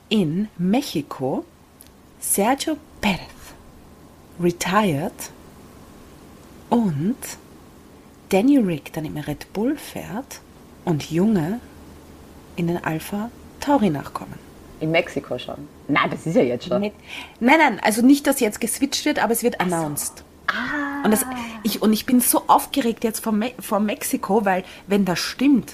[0.07, 1.43] in Mexiko
[2.19, 3.19] Sergio Perez
[4.39, 5.31] retired
[6.69, 7.15] und
[8.29, 10.39] Danny Rick dann im Red Bull fährt
[10.83, 11.59] und Junge
[12.55, 14.33] in den Alpha Tauri nachkommen.
[14.79, 15.67] In Mexiko schon.
[15.87, 16.81] Nein, das ist ja jetzt schon.
[16.81, 16.91] Nein,
[17.39, 20.23] nein, also nicht, dass jetzt geswitcht wird, aber es wird announced.
[21.03, 21.25] Und, das,
[21.63, 25.73] ich, und ich bin so aufgeregt jetzt vor, Me vor Mexiko, weil wenn das stimmt,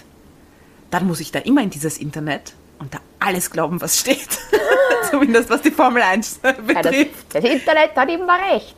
[0.91, 4.27] dann muss ich da immer in dieses Internet und da alles glauben, was steht.
[5.09, 7.25] Zumindest was die Formel 1 Ja, das, betrifft.
[7.33, 8.75] das Internet hat immer recht.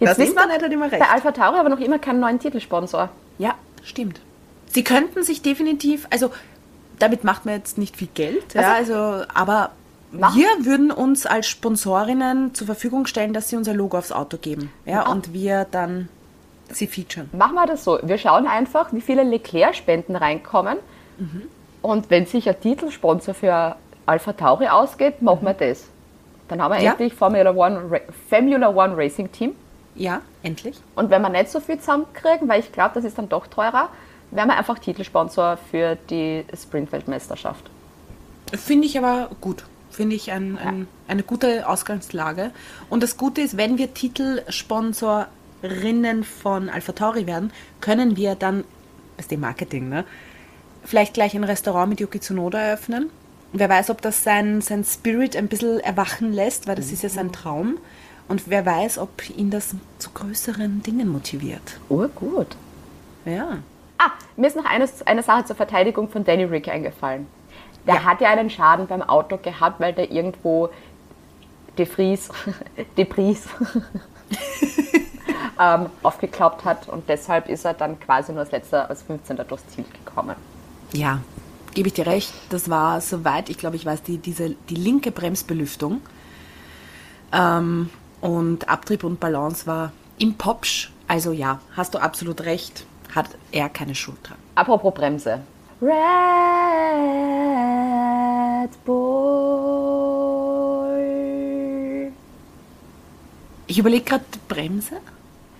[0.00, 0.98] Jetzt Das wissen wir Internet hat immer recht.
[1.00, 3.08] Bei Alpha Tauri aber noch immer keinen neuen Titelsponsor.
[3.38, 4.20] Ja, stimmt.
[4.70, 6.30] Sie könnten sich definitiv, also
[6.98, 8.94] damit macht man jetzt nicht viel Geld, ja, also,
[9.32, 9.70] aber
[10.12, 14.36] Mach- wir würden uns als Sponsorinnen zur Verfügung stellen, dass sie unser Logo aufs Auto
[14.36, 14.70] geben.
[14.84, 16.08] Ja, und wir dann
[16.70, 17.30] sie featuren.
[17.32, 17.98] Machen wir das so.
[18.02, 20.76] Wir schauen einfach, wie viele Leclerc-Spenden reinkommen.
[21.82, 25.84] Und wenn sich ein Titelsponsor für Alpha Tauri ausgeht, machen wir das.
[26.48, 26.90] Dann haben wir Ja.
[26.90, 29.54] endlich Formula One, Formula One Racing Team.
[29.98, 30.76] Ja, endlich.
[30.94, 33.88] Und wenn wir nicht so viel zusammenkriegen, weil ich glaube, das ist dann doch teurer,
[34.30, 37.68] wären wir einfach Titelsponsor für die Sprintweltmeisterschaft.
[38.54, 39.64] Finde ich aber gut.
[39.90, 42.52] Finde ich ein, ein, eine gute Ausgangslage.
[42.88, 48.62] Und das Gute ist, wenn wir Titelsponsorinnen von Alpha Tauri werden, können wir dann,
[49.16, 50.04] das ist dem Marketing, ne?
[50.84, 53.10] Vielleicht gleich ein Restaurant mit Yuki Tsunoda eröffnen.
[53.52, 57.08] Wer weiß, ob das sein, sein Spirit ein bisschen erwachen lässt, weil das ist ja
[57.08, 57.78] sein Traum.
[58.28, 61.80] Und wer weiß, ob ihn das zu größeren Dingen motiviert.
[61.88, 62.56] Urgut.
[63.24, 63.58] Ja.
[63.98, 67.26] Ah, mir ist noch eine, eine Sache zur Verteidigung von Danny Rick eingefallen.
[67.86, 68.04] Der Ja.
[68.04, 70.68] hat ja einen Schaden beim Auto gehabt, weil der irgendwo
[71.78, 72.28] De Vries,
[72.96, 73.44] De Vries
[75.60, 79.38] ähm, aufgeklappt hat und deshalb ist er dann quasi nur als letzter, als 15.
[79.48, 80.36] durchs Ziel gekommen.
[80.92, 81.20] Ja,
[81.74, 82.32] gebe ich dir recht.
[82.50, 86.00] Das war soweit, ich glaube, ich weiß, die, diese, die linke Bremsbelüftung.
[87.32, 90.90] Ähm, und Abtrieb und Balance war im Popsch.
[91.06, 92.84] Also ja, hast du absolut recht.
[93.14, 94.36] Hat er keine Schuld dran.
[94.54, 95.40] Apropos Bremse.
[95.80, 95.94] Red
[98.84, 99.68] Bull.
[103.66, 104.96] Ich überlege gerade Bremse.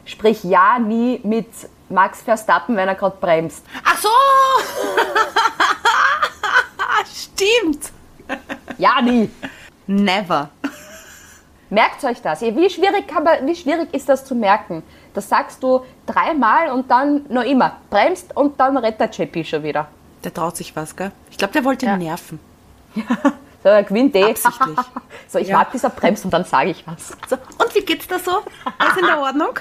[0.04, 1.48] Sprich ja nie mit
[1.90, 3.64] Max Verstappen, wenn er gerade bremst.
[3.84, 4.08] Ach so!
[7.14, 7.92] Stimmt.
[8.78, 9.30] Ja, nie.
[9.86, 10.50] Never.
[11.70, 12.40] Merkt euch das.
[12.40, 14.82] Wie schwierig, man, wie schwierig ist das zu merken?
[15.14, 17.76] Das sagst du dreimal und dann noch immer.
[17.90, 19.88] Bremst und dann rettet der Chappie schon wieder.
[20.24, 21.12] Der traut sich was, gell?
[21.30, 22.40] Ich glaube, der wollte ihn nerven.
[23.60, 24.24] So, er gewinnt eh.
[24.24, 24.78] Absichtlich.
[25.28, 25.56] so, ich Ja.
[25.58, 27.08] warte, bis er bremst und dann sage ich was.
[27.28, 28.30] So, und wie geht's da so?
[28.78, 29.58] Alles in der Ordnung?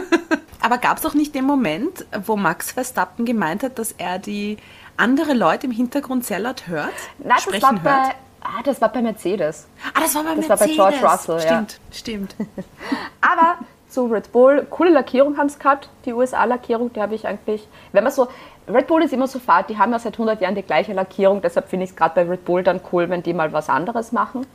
[0.60, 4.56] Aber gab es auch nicht den Moment, wo Max Verstappen gemeint hat, dass er die
[4.96, 6.90] andere Leute im Hintergrund sehr laut hört?
[7.18, 8.16] Nein, das sprechen war, hört?
[8.40, 9.66] Ah, das war bei Mercedes.
[9.94, 10.76] Ah, das war bei das war bei Mercedes.
[10.76, 11.40] George Russell, ja.
[11.40, 12.36] Stimmt, stimmt.
[13.20, 17.66] Aber zu Red Bull, coole Lackierung haben sie gehabt, die USA-Lackierung, die habe ich eigentlich,
[17.92, 18.28] wenn man so,
[18.68, 21.40] Red Bull ist immer so fad, die haben ja seit 100 Jahren die gleiche Lackierung,
[21.40, 24.12] deshalb finde ich es gerade bei Red Bull dann cool, wenn die mal was anderes
[24.12, 24.46] machen.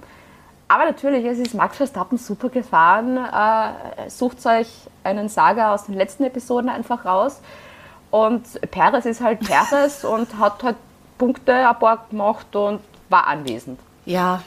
[0.67, 3.17] Aber natürlich, es ist Max Verstappen super gefahren.
[3.17, 4.67] Äh, sucht euch
[5.03, 7.41] einen Saga aus den letzten Episoden einfach raus.
[8.09, 10.77] Und Perez ist halt Perez und hat halt
[11.17, 13.79] Punkte ein paar gemacht und war anwesend.
[14.05, 14.43] Ja,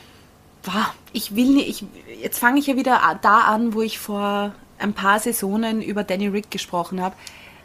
[0.63, 4.53] boah, ich will nicht, ich, jetzt fange ich ja wieder da an, wo ich vor
[4.79, 7.15] ein paar Saisonen über Danny Rick gesprochen habe.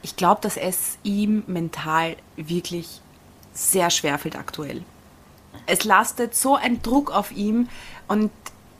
[0.01, 3.01] Ich glaube, dass es ihm mental wirklich
[3.53, 4.83] sehr schwer fällt aktuell.
[5.65, 7.67] Es lastet so ein Druck auf ihm
[8.07, 8.31] und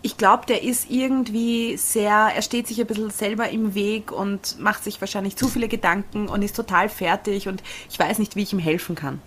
[0.03, 4.59] ich glaube, der ist irgendwie sehr, er steht sich ein bisschen selber im Weg und
[4.59, 8.43] macht sich wahrscheinlich zu viele Gedanken und ist total fertig und ich weiß nicht, wie
[8.43, 9.21] ich ihm helfen kann.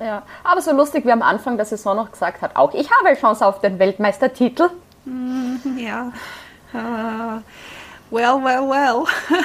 [0.00, 3.14] Ja, aber so lustig, wie am Anfang der Saison noch gesagt hat, auch ich habe
[3.14, 4.70] Chance auf den Weltmeistertitel.
[5.76, 6.12] Ja.
[6.72, 7.40] Ah,
[8.10, 9.04] well, well, well.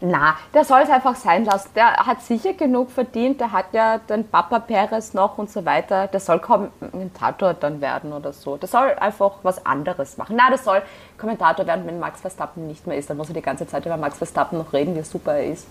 [0.00, 1.70] Na, der soll es einfach sein lassen.
[1.74, 3.40] Der hat sicher genug verdient.
[3.40, 6.08] Der hat ja den Papa Perez noch und so weiter.
[6.08, 8.56] Der soll Kommentator dann werden oder so.
[8.58, 10.36] Der soll einfach was anderes machen.
[10.36, 10.82] Na, der soll
[11.16, 13.08] Kommentator werden, wenn Max Verstappen nicht mehr ist.
[13.08, 15.66] Dann muss er die ganze Zeit über Max Verstappen noch reden, wie super er ist.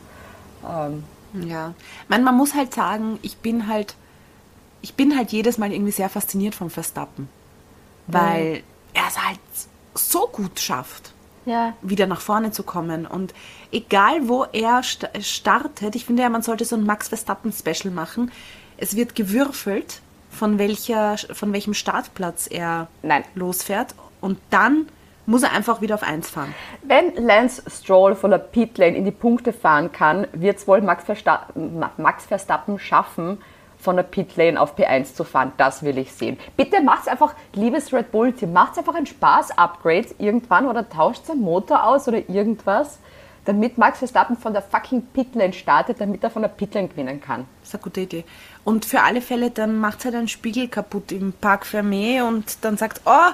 [0.68, 1.74] Ähm, Ja,
[2.08, 3.96] man, man muss halt sagen, ich bin halt,
[4.84, 7.28] ich bin halt jedes Mal irgendwie sehr fasziniert vom Verstappen,
[8.06, 8.62] weil
[8.94, 9.40] er es halt
[9.96, 11.14] so gut schafft,
[11.46, 11.74] ja.
[11.82, 13.34] wieder nach vorne zu kommen und
[13.72, 17.92] egal wo er sta- startet, ich finde ja, man sollte so ein Max Verstappen Special
[17.94, 18.32] machen.
[18.78, 23.24] Es wird gewürfelt, von welcher, von welchem Startplatz er Nein.
[23.36, 24.88] losfährt und dann
[25.26, 26.54] muss er einfach wieder auf eins fahren.
[26.82, 31.06] Wenn Lance Stroll von der Pitlane in die Punkte fahren kann, wird es wohl Max,
[31.06, 33.38] Versta Ma- Max Verstappen schaffen,
[33.84, 35.52] von der Pitlane auf P1 zu fahren.
[35.58, 36.40] Das will ich sehen.
[36.56, 41.84] Bitte macht's einfach, liebes Red Bull-Team, macht's einfach ein Spaß-Upgrade irgendwann oder tauscht den Motor
[41.84, 43.00] aus oder irgendwas,
[43.46, 47.46] damit Max Verstappen von der fucking Pitlane startet, damit er von der Pitlane gewinnen kann.
[47.60, 48.24] Das ist eine gute Idee.
[48.64, 52.78] Und für alle Fälle, dann macht halt einen Spiegel kaputt im Parc Fermé und dann
[52.78, 53.32] sagt, oh,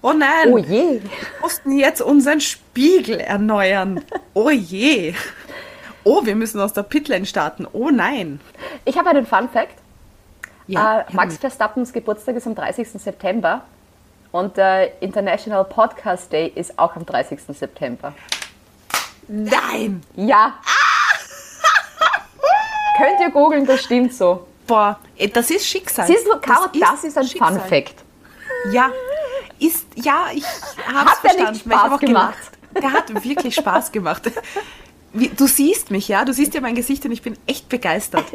[0.00, 1.02] oh nein, Oh je!
[1.02, 1.10] wir
[1.42, 4.02] mussten jetzt unseren Spiegel erneuern.
[4.32, 5.12] Oh je.
[6.04, 7.66] Oh, wir müssen aus der Pitlane starten.
[7.72, 8.40] Oh nein.
[8.84, 9.81] Ich habe einen Fun Fact.
[10.66, 12.88] Ja, äh, Max Verstappens Geburtstag ist am 30.
[12.88, 13.62] September
[14.30, 17.40] und der International Podcast Day ist auch am 30.
[17.48, 18.14] September.
[19.28, 20.02] Nein.
[20.16, 20.54] Ja.
[22.98, 24.46] Könnt ihr googeln, das stimmt so.
[24.66, 26.06] Boah, eh, das ist Schicksal.
[26.06, 27.58] Siehst du, Caro, das ist ein Schicksal.
[27.58, 27.94] Fun Fact.
[28.72, 28.90] Ja,
[29.58, 30.44] ist, ja, ich
[30.86, 31.70] habe nicht verstanden.
[31.70, 32.00] hab Spaß gemacht?
[32.00, 32.82] gelacht.
[32.82, 34.30] Der hat wirklich Spaß gemacht.
[35.36, 38.24] Du siehst mich, ja, du siehst ja mein Gesicht und ich bin echt begeistert.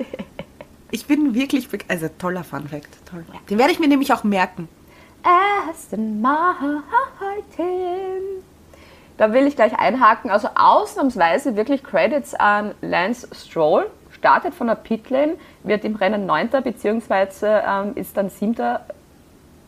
[0.91, 1.67] Ich bin wirklich.
[1.87, 2.87] Also toller Fun Fact.
[3.09, 3.25] Toll.
[3.49, 4.69] Den werde ich mir nämlich auch merken.
[5.23, 6.83] Aston Martin.
[9.17, 10.29] Da will ich gleich einhaken.
[10.29, 13.89] Also ausnahmsweise wirklich Credits an Lance Stroll.
[14.11, 18.85] Startet von der Pitlane, wird im Rennen Neunter beziehungsweise ähm, ist dann Siebter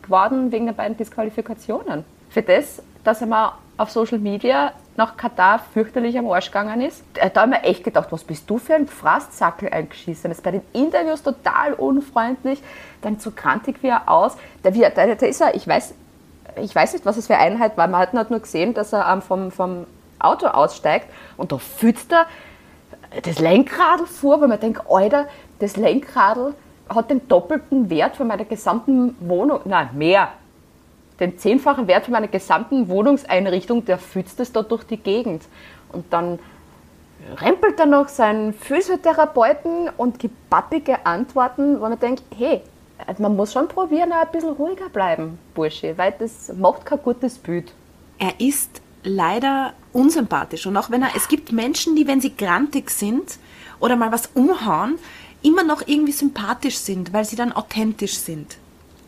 [0.02, 2.04] geworden wegen der beiden Disqualifikationen.
[2.30, 7.02] Für das, dass er mal auf Social Media nach Katar fürchterlich am Arsch gegangen ist,
[7.32, 10.30] da haben wir echt gedacht, was bist du für ein Frastsackel eingeschissen.
[10.30, 12.62] ist bei den Interviews total unfreundlich,
[13.00, 14.36] dann so krantig wie er aus.
[14.62, 15.94] Der, er- der, der ist er, ich weiß,
[16.56, 17.86] ich weiß nicht, was es für Einheit war.
[17.88, 19.86] Man hat halt nur gesehen, dass er ähm, vom, vom
[20.18, 21.06] Auto aussteigt
[21.38, 22.26] und da fühlt er
[23.22, 25.28] das Lenkradl vor, weil man denkt, Alter,
[25.60, 26.52] das Lenkradl
[26.94, 30.28] hat den doppelten Wert von meiner gesamten Wohnung, nein, mehr,
[31.20, 35.44] den zehnfachen Wert von meiner gesamten Wohnungseinrichtung, der fützt es da durch die Gegend.
[35.92, 36.38] Und dann
[37.40, 42.62] rempelt er noch seinen Physiotherapeuten und gibt pappige Antworten, wo man denkt, hey,
[43.18, 47.72] man muss schon probieren, ein bisschen ruhiger bleiben, Bursche, weil das macht kein gutes Bild.
[48.18, 50.66] Er ist leider unsympathisch.
[50.66, 53.38] Und auch wenn er, es gibt Menschen, die, wenn sie grantig sind
[53.78, 54.98] oder mal was umhauen,
[55.42, 58.58] immer noch irgendwie sympathisch sind, weil sie dann authentisch sind.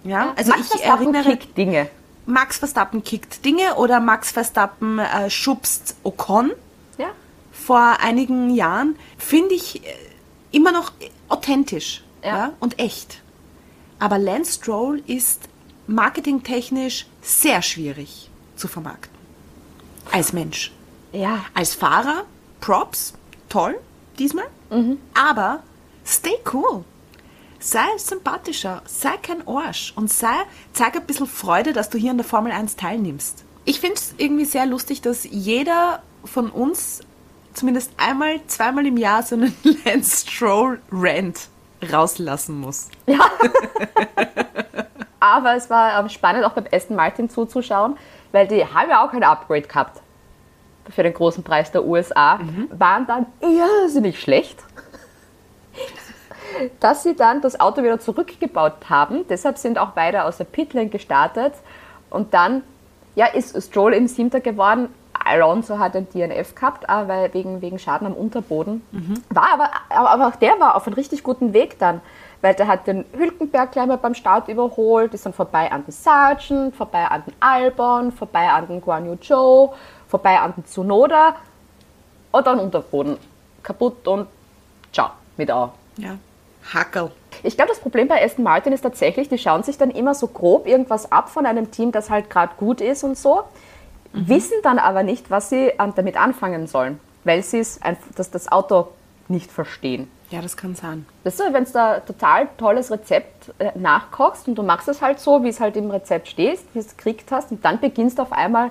[0.04, 1.88] Ja, also Max ich erinnere, Dinge.
[2.26, 6.52] Max Verstappen kickt Dinge oder Max Verstappen äh, schubst Ocon
[6.98, 7.08] Ja.
[7.50, 9.94] vor einigen Jahren, finde ich äh,
[10.52, 10.92] immer noch
[11.28, 12.28] authentisch Ja.
[12.36, 12.52] ja.
[12.60, 13.20] und echt.
[13.98, 15.40] Aber Lance Stroll ist
[15.86, 19.10] marketingtechnisch sehr schwierig zu vermarkten.
[20.10, 20.72] Als Mensch.
[21.12, 21.44] Ja.
[21.54, 22.24] Als Fahrer,
[22.60, 23.14] Props,
[23.48, 23.78] toll,
[24.18, 24.46] diesmal.
[25.14, 25.62] Aber
[26.06, 26.84] stay cool.
[27.62, 30.34] Sei sympathischer, sei kein Arsch und sei,
[30.72, 33.44] zeig ein bisschen Freude, dass du hier an der Formel 1 teilnimmst.
[33.64, 37.02] Ich finde es irgendwie sehr lustig, dass jeder von uns
[37.54, 41.48] zumindest einmal, zweimal im Jahr so einen Lance Stroll Rant
[41.92, 42.88] rauslassen muss.
[45.20, 47.96] Aber es war ähm, spannend, auch beim Aston Martin zuzuschauen,
[48.32, 50.00] weil die haben ja auch ein Upgrade gehabt
[50.90, 54.58] für den großen Preis der USA, waren dann irrsinnig schlecht,
[56.80, 59.26] dass sie dann das Auto wieder zurückgebaut haben.
[59.28, 61.54] Deshalb sind auch beide aus der Pitlane gestartet
[62.10, 62.62] und dann
[63.14, 64.88] ja, ist Stroll im Siebter geworden.
[65.24, 68.82] Alonso hat ein DNF gehabt, weil wegen, wegen Schaden am Unterboden.
[69.30, 72.00] War aber, aber, aber auch der war auf einem richtig guten Weg dann,
[72.40, 75.92] weil der hat den Hülkenberg gleich mal beim Start überholt, ist dann vorbei an den
[75.92, 79.72] Sargent, vorbei an den Albon, vorbei an den Guan Yu Zhou,
[80.08, 81.36] vorbei an den Tsunoda
[82.32, 83.16] und dann Unterboden
[83.62, 84.26] kaputt und
[84.92, 85.72] ciao, mit A.
[85.98, 86.16] Ja.
[86.72, 87.10] Hackel.
[87.42, 90.28] Ich glaube, das Problem bei Aston Martin ist tatsächlich, die schauen sich dann immer so
[90.28, 93.42] grob irgendwas ab von einem Team, das halt gerade gut ist und so,
[94.12, 97.80] wissen dann aber nicht, was sie ähm, damit anfangen sollen, weil sie es
[98.14, 98.88] das, Auto
[99.28, 100.10] nicht verstehen.
[100.30, 101.06] Ja, das kann sein.
[101.24, 105.02] Das ist so, wenn du da total tolles Rezept äh, nachkochst und du machst es
[105.02, 108.18] halt so, wie es halt im Rezept steht, wie es gekriegt hast und dann beginnst
[108.18, 108.70] du auf einmal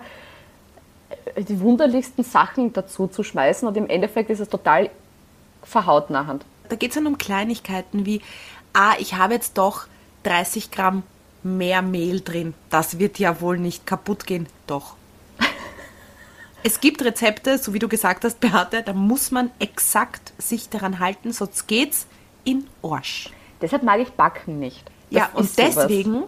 [1.36, 4.90] äh, die wunderlichsten Sachen dazu zu schmeißen und im Endeffekt ist es total
[5.64, 6.40] verhaut nachher.
[6.72, 8.22] Da geht es dann um Kleinigkeiten wie,
[8.72, 9.88] ah, ich habe jetzt doch
[10.24, 11.04] 30 Gramm
[11.44, 12.54] mehr Mehl drin.
[12.70, 14.48] Das wird ja wohl nicht kaputt gehen.
[14.68, 14.96] Doch.
[16.64, 21.00] Es gibt Rezepte, so wie du gesagt hast, Beate, da muss man exakt sich daran
[21.00, 22.06] halten, sonst geht's
[22.44, 23.32] in Arsch.
[23.62, 24.86] Deshalb mag ich Backen nicht.
[25.10, 25.76] Das Ja, und ist sowas.
[25.76, 26.24] deswegen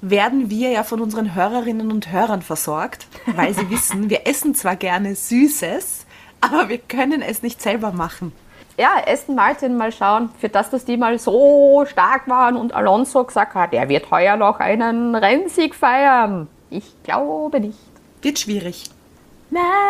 [0.00, 4.76] werden wir ja von unseren Hörerinnen und Hörern versorgt, weil sie wissen, wir essen zwar
[4.76, 6.06] gerne Süßes,
[6.40, 8.32] aber wir können es nicht selber machen.
[8.80, 13.24] Ja, Aston Martin mal schauen, für das, dass die mal so stark waren und Alonso
[13.24, 16.48] gesagt hat, er wird heuer noch einen Rennsieg feiern.
[16.70, 17.78] Ich glaube nicht.
[18.22, 18.88] Wird schwierig.
[19.50, 19.82] McLaren.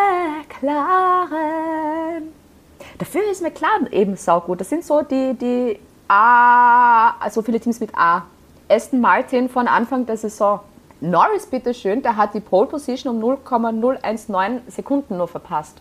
[2.99, 4.61] Dafür ist McLaren eben saugut.
[4.61, 8.25] Das sind so die, die A, also viele Teams mit A.
[8.69, 10.59] Aston Martin von Anfang der Saison.
[11.01, 15.81] Norris, bitteschön, der hat die Pole Position um 0,019 Sekunden nur verpasst.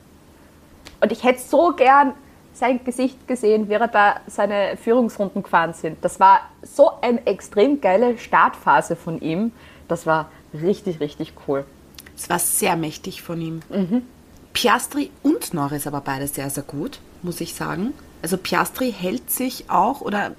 [1.02, 2.14] Und ich hätte so gern
[2.54, 5.98] sein Gesicht gesehen, während da seine Führungsrunden gefahren sind.
[6.04, 9.52] Das war so eine extrem geile Startphase von ihm.
[9.88, 11.66] Das war richtig, richtig cool.
[12.16, 13.62] Es war sehr mächtig von ihm.
[14.54, 17.94] Piastri und Norris aber beide sehr, sehr gut, muss ich sagen.
[18.22, 20.32] Also Piastri hält sich auch oder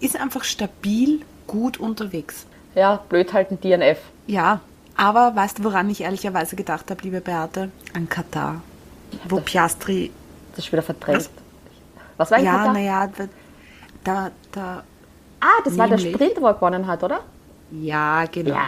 [0.00, 2.46] ist einfach stabil gut unterwegs.
[2.74, 3.98] Ja, blöd halt ein DNF.
[4.28, 4.60] Ja,
[4.96, 7.70] aber weißt du, woran ich ehrlicherweise gedacht habe, liebe Beate?
[7.94, 8.62] An Katar.
[9.28, 10.12] Wo Piastri.
[10.58, 11.30] Das ist wieder verdrängt.
[12.16, 12.72] Was war eigentlich Ja, da?
[12.72, 13.08] naja,
[14.02, 14.82] da, da.
[15.38, 17.20] Ah, das war der Sprint, wo er gewonnen hat, oder?
[17.70, 18.56] Ja, genau.
[18.56, 18.64] Ja.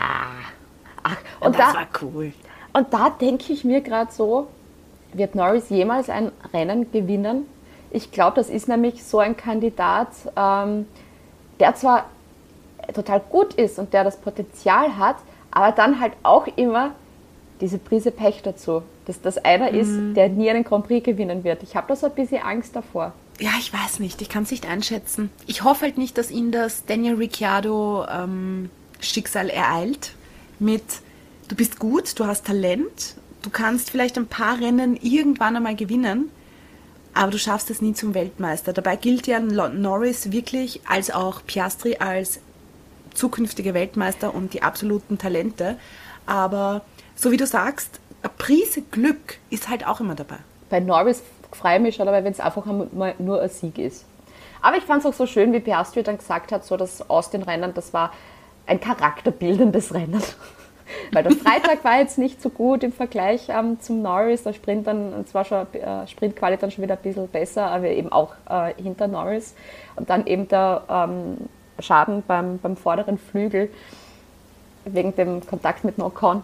[1.03, 2.33] Ach, Und und, das da, war cool.
[2.75, 4.47] und da denke ich mir gerade so,
[5.15, 7.47] wird Norris jemals ein Rennen gewinnen?
[7.91, 10.87] Ich glaube, das ist nämlich so ein Kandidat, ähm,
[11.59, 12.05] der zwar
[12.95, 15.17] total gut ist und der das Potenzial hat,
[15.51, 16.93] aber dann halt auch immer
[17.61, 18.83] diese Prise Pech dazu.
[19.11, 21.65] Dass das einer ist, der nie einen Grand Prix gewinnen wird.
[21.65, 23.13] Ich habe da so ein bisschen Angst davor.
[23.41, 24.23] Ja, ich weiß nicht.
[24.23, 25.31] Ich kann es nicht einschätzen.
[25.47, 28.71] Ich hoffe halt nicht, dass ihn das Daniel Ricciardo ähm,
[29.01, 30.13] Schicksal ereilt.
[30.59, 30.85] Mit,
[31.49, 36.31] du bist gut, du hast Talent, du kannst vielleicht ein paar Rennen irgendwann einmal gewinnen,
[37.15, 38.75] aber du schaffst es nie zum Weltmeister.
[38.75, 42.41] Dabei gilt ja Norris wirklich als auch Piastri als
[43.15, 45.79] zukünftige Weltmeister und die absoluten Talente.
[46.27, 46.83] Aber
[47.17, 50.37] so wie du sagst, eine Prise Glück ist halt auch immer dabei.
[50.69, 54.05] bei Norris freue ich mich schon, aber wenn es einfach mal nur ein Sieg ist.
[54.63, 57.73] Aber ich fand es auch so schön, wie Piastri dann gesagt hat, so das Austin-Rennen,
[57.75, 58.13] das war
[58.67, 60.23] ein charakterbildendes Rennen.
[61.13, 64.43] Weil der Freitag war jetzt nicht so gut im Vergleich ähm, zum Norris.
[64.43, 68.11] Der Sprint dann, zwar schon äh, Sprintquali dann schon wieder ein bisschen besser, aber eben
[68.11, 69.55] auch äh, hinter Norris.
[69.95, 71.37] Und dann eben der ähm,
[71.79, 73.71] Schaden beim, beim vorderen Flügel
[74.85, 76.43] wegen dem Kontakt mit dem Ocon.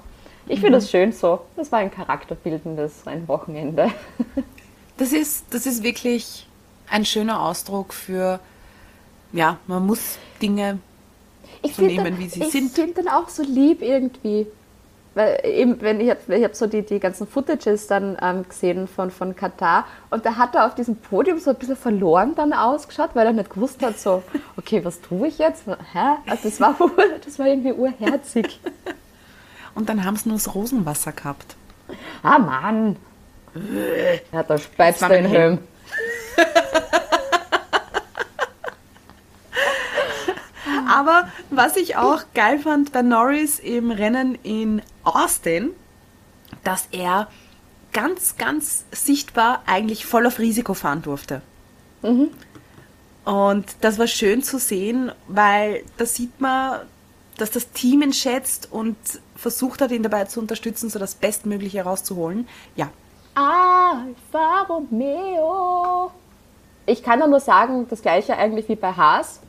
[0.49, 1.41] Ich finde das schön so.
[1.57, 3.91] Das war ein charakterbildendes Rennwochenende.
[4.99, 6.47] Das ist, das ist wirklich
[6.89, 8.41] ein schöner Ausdruck für,
[9.31, 10.79] ja, man muss Dinge
[11.63, 12.73] Ich find nehmen, dann- wie sie ich sind.
[12.73, 14.47] finde dann auch so lieb irgendwie.
[15.15, 18.89] Weil eben, wenn ich habe ich hab so die, die ganzen Footages dann ähm, gesehen
[18.89, 22.55] von, von Katar und da hat er auf diesem Podium so ein bisschen verloren dann
[22.55, 24.23] ausgeschaut, weil er nicht gewusst hat, so,
[24.57, 25.67] okay, was tue ich jetzt?
[25.67, 25.75] Hä?
[26.27, 26.75] Also das war,
[27.23, 28.61] das war irgendwie urherzig.
[29.77, 31.55] Und dann haben sie nur das Rosenwasser gehabt.
[32.23, 32.97] Ah Mann!
[34.33, 35.59] Ja, da speizt er in mein Helm.
[40.89, 45.71] Aber was ich auch geil fand bei Norris im Rennen in Austin,
[46.65, 47.29] dass er
[47.93, 51.43] ganz, ganz sichtbar eigentlich voll auf Risiko fahren durfte.
[53.25, 56.81] Und das war schön zu sehen, weil da sieht man,
[57.37, 58.97] dass das Team ihn schätzt und
[59.37, 62.49] versucht hat, ihn dabei zu unterstützen, so das Bestmögliche rauszuholen.
[62.75, 62.91] Ja,
[63.37, 66.11] Alfa Romeo.
[66.87, 69.41] Ich kann nur sagen, das gleiche eigentlich wie bei Haas.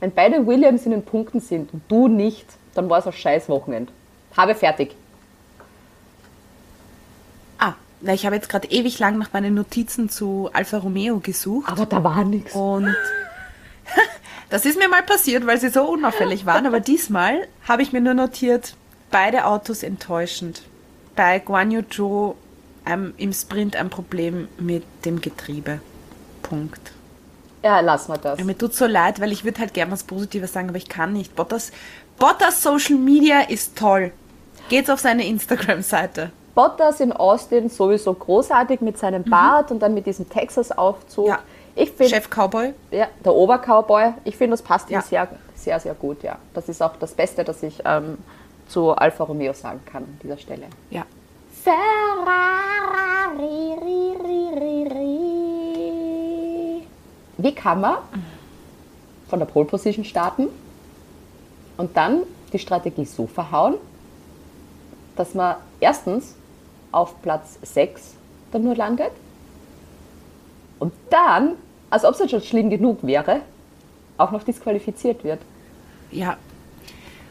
[0.00, 2.44] Wenn beide Williams in den Punkten sind und du nicht,
[2.74, 3.92] dann war es ein scheiß Wochenende.
[4.36, 4.96] Habe fertig.
[7.58, 11.70] ah, na, ich habe jetzt gerade ewig lang nach meinen Notizen zu Alfa Romeo gesucht.
[11.70, 12.52] Aber da war nichts.
[12.52, 12.96] Und
[14.50, 16.66] das ist mir mal passiert, weil sie so unauffällig waren.
[16.66, 18.74] Aber diesmal habe ich mir nur notiert,
[19.14, 20.62] beide Autos enttäuschend.
[21.14, 22.34] Bei Guan Yu Zhou
[22.84, 25.80] ähm, im Sprint ein Problem mit dem Getriebe.
[26.42, 26.90] Punkt.
[27.62, 28.40] Ja, lass mal das.
[28.40, 30.88] Ja, mir tut so leid, weil ich würde halt gerne was Positives sagen, aber ich
[30.88, 31.36] kann nicht.
[31.36, 31.70] Bottas,
[32.18, 34.10] Bottas Social Media ist toll.
[34.68, 36.32] Geht's auf seine Instagram-Seite.
[36.56, 41.28] Bottas in Austin sowieso großartig mit seinem Bart und dann mit diesem Texas-Aufzug.
[41.28, 41.38] Ja.
[41.76, 42.74] Ich finde, Chef Cowboy.
[42.90, 44.98] ja, der Obercowboy, ich finde, das passt Ja.
[44.98, 46.22] ihm sehr, sehr, sehr gut.
[46.24, 46.38] Ja.
[46.52, 48.18] Das ist auch das Beste, das ich ähm,
[48.68, 50.66] zu Alfa Romeo sagen kann an dieser Stelle.
[50.90, 51.04] Ja.
[51.62, 51.78] Ferrari,
[53.80, 55.04] ri, ri, ri, ri.
[57.38, 57.96] Wie kann man
[59.28, 60.48] von der Pole Position starten
[61.76, 63.76] und dann die Strategie so verhauen,
[65.16, 66.34] dass man erstens
[66.92, 68.14] auf Platz 6
[68.52, 69.10] dann nur landet
[70.78, 71.56] und dann,
[71.90, 73.40] als ob es schon schlimm genug wäre,
[74.18, 75.40] auch noch disqualifiziert wird.
[76.10, 76.36] Ja.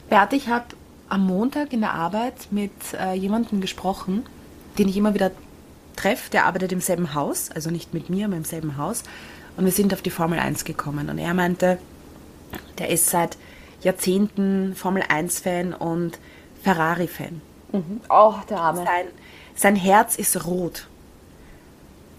[0.09, 0.65] Bert, ich habe
[1.13, 4.25] am Montag in der Arbeit mit äh, jemandem gesprochen,
[4.79, 5.29] den ich immer wieder
[5.95, 9.03] treffe, der arbeitet im selben Haus, also nicht mit mir, aber im selben Haus.
[9.55, 11.11] Und wir sind auf die Formel 1 gekommen.
[11.11, 11.77] Und er meinte,
[12.79, 13.37] der ist seit
[13.83, 16.17] Jahrzehnten Formel 1-Fan und
[16.63, 17.41] Ferrari-Fan.
[18.09, 18.83] Oh, der Arme.
[18.83, 19.05] Sein,
[19.55, 20.87] sein Herz ist rot.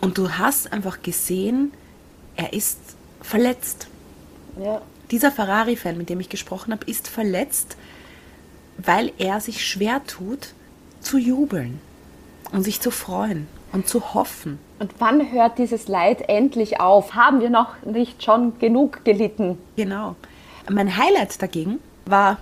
[0.01, 1.73] Und du hast einfach gesehen,
[2.37, 2.79] er ist
[3.23, 3.89] verletzt.
[4.63, 4.83] Ja.
[5.11, 7.77] Dieser Ferrari-Fan, mit dem ich gesprochen habe, ist verletzt,
[8.79, 10.49] weil er sich schwer tut,
[11.01, 11.81] zu jubeln
[12.53, 14.59] und sich zu freuen und zu hoffen.
[14.79, 17.15] Und wann hört dieses Leid endlich auf?
[17.15, 19.59] Haben wir noch nicht schon genug gelitten?
[19.77, 20.17] Genau.
[20.71, 22.39] Mein Highlight dagegen war,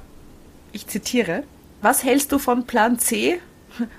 [0.72, 1.42] ich zitiere,
[1.82, 3.40] was hältst du von Plan C?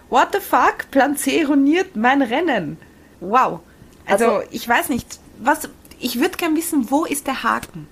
[0.10, 0.90] What the fuck?
[0.92, 2.78] Plan C ruiniert mein Rennen.
[3.20, 3.60] Wow.
[4.06, 5.70] Also, Also- ich weiß nicht, was,
[6.00, 7.88] ich würde gern wissen, wo ist der Haken?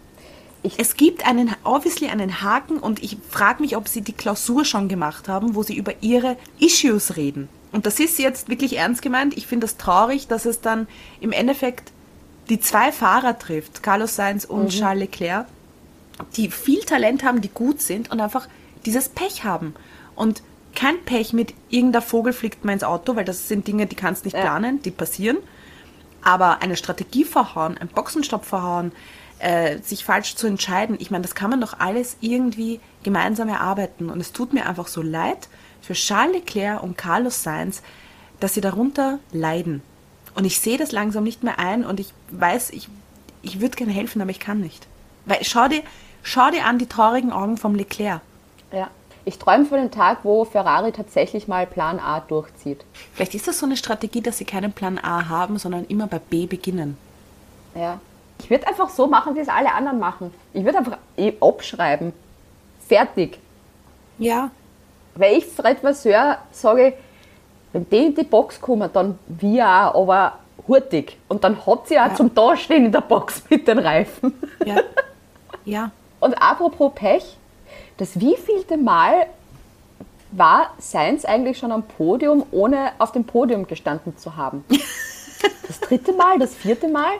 [0.63, 4.63] Ich- es gibt einen, obviously einen Haken und ich frage mich, ob sie die Klausur
[4.63, 7.49] schon gemacht haben, wo sie über ihre Issues reden.
[7.71, 9.35] Und das ist jetzt wirklich ernst gemeint.
[9.37, 10.87] Ich finde das traurig, dass es dann
[11.19, 11.91] im Endeffekt
[12.49, 15.47] die zwei Fahrer trifft, Carlos Sainz und Charles Leclerc,
[16.35, 18.47] die viel Talent haben, die gut sind und einfach
[18.85, 19.73] dieses Pech haben.
[20.15, 20.43] Und
[20.75, 24.25] kein Pech mit irgendeiner Vogel fliegt mir ins Auto, weil das sind Dinge, die kannst
[24.25, 25.37] nicht planen, die passieren.
[26.21, 28.91] Aber eine Strategie verhauen, einen Boxenstopp verhauen,
[29.41, 34.09] äh, sich falsch zu entscheiden, ich meine, das kann man doch alles irgendwie gemeinsam erarbeiten.
[34.09, 35.49] Und es tut mir einfach so leid
[35.81, 37.81] für Charles Leclerc und Carlos Sainz,
[38.39, 39.81] dass sie darunter leiden.
[40.35, 42.87] Und ich sehe das langsam nicht mehr ein und ich weiß, ich,
[43.41, 44.87] ich würde gerne helfen, aber ich kann nicht.
[45.25, 45.81] Weil schau dir,
[46.23, 48.21] schau dir an die traurigen Augen vom Leclerc.
[48.71, 48.89] Ja.
[49.23, 52.83] Ich träume von dem Tag, wo Ferrari tatsächlich mal Plan A durchzieht.
[53.13, 56.17] Vielleicht ist das so eine Strategie, dass sie keinen Plan A haben, sondern immer bei
[56.17, 56.97] B beginnen.
[57.75, 57.99] Ja.
[58.43, 60.33] Ich würde einfach so machen, wie es alle anderen machen.
[60.53, 62.11] Ich würde einfach eh abschreiben.
[62.87, 63.37] Fertig.
[64.17, 64.49] Ja.
[65.13, 66.93] Weil ich Fred Vasseur sage,
[67.71, 71.17] wenn die in die Box kommen, dann wir auch, aber hurtig.
[71.27, 72.15] Und dann hat sie auch Ja.
[72.15, 74.33] zum Dastehen in der Box mit den Reifen.
[74.65, 74.77] Ja.
[75.63, 75.91] Ja.
[76.19, 77.37] Und apropos Pech,
[77.97, 79.27] das wievielte Mal
[80.31, 84.65] war Sainz eigentlich schon am Podium, ohne auf dem Podium gestanden zu haben?
[85.67, 87.13] Das dritte Mal, das vierte Mal?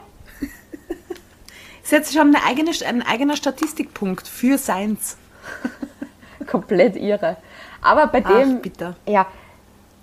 [1.84, 5.18] Ist jetzt schon eine eigene, ein eigener Statistikpunkt für Science.
[6.48, 7.38] Komplett irre.
[7.82, 8.96] Aber bei Ach, dem bitte.
[9.06, 9.26] ja,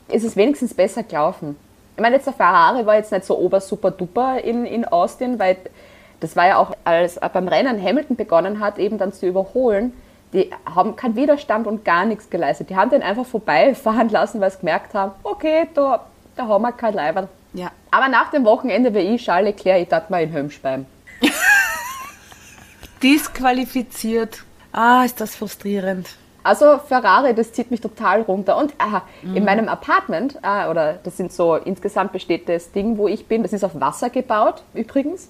[0.08, 1.56] ist es wenigstens besser gelaufen.
[1.96, 5.38] Ich meine, jetzt der Ferrari war jetzt nicht so ober super duper in, in Austin,
[5.38, 5.56] weil
[6.20, 9.92] das war ja auch, als er beim Rennen Hamilton begonnen hat, eben dann zu überholen,
[10.32, 12.70] die haben keinen Widerstand und gar nichts geleistet.
[12.70, 16.04] Die haben den einfach vorbeifahren lassen, weil sie gemerkt haben, okay, da,
[16.36, 17.28] da haben wir kein Leiber.
[17.54, 17.70] Ja.
[17.90, 20.86] Aber nach dem Wochenende wie ich Charles Leclerc, ich dachte mal in Hömspeim.
[23.02, 24.44] Disqualifiziert.
[24.72, 26.08] Ah, ist das frustrierend.
[26.42, 28.56] Also Ferrari, das zieht mich total runter.
[28.56, 33.08] Und aha, in meinem Apartment, äh, oder das sind so, insgesamt besteht das Ding, wo
[33.08, 35.28] ich bin, das ist auf Wasser gebaut, übrigens.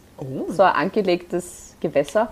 [0.48, 2.28] So ein angelegtes Gewässer.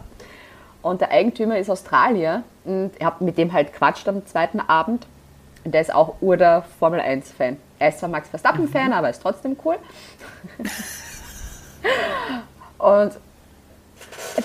[0.82, 2.45] Und der Eigentümer ist Australier.
[2.64, 5.07] Und ich habe mit dem halt quatscht am zweiten Abend.
[5.64, 7.57] Und der ist auch ur der Formel 1-Fan.
[7.80, 9.78] Er ist zwar Max Verstappen-Fan, aber ist trotzdem cool.
[12.78, 13.12] Und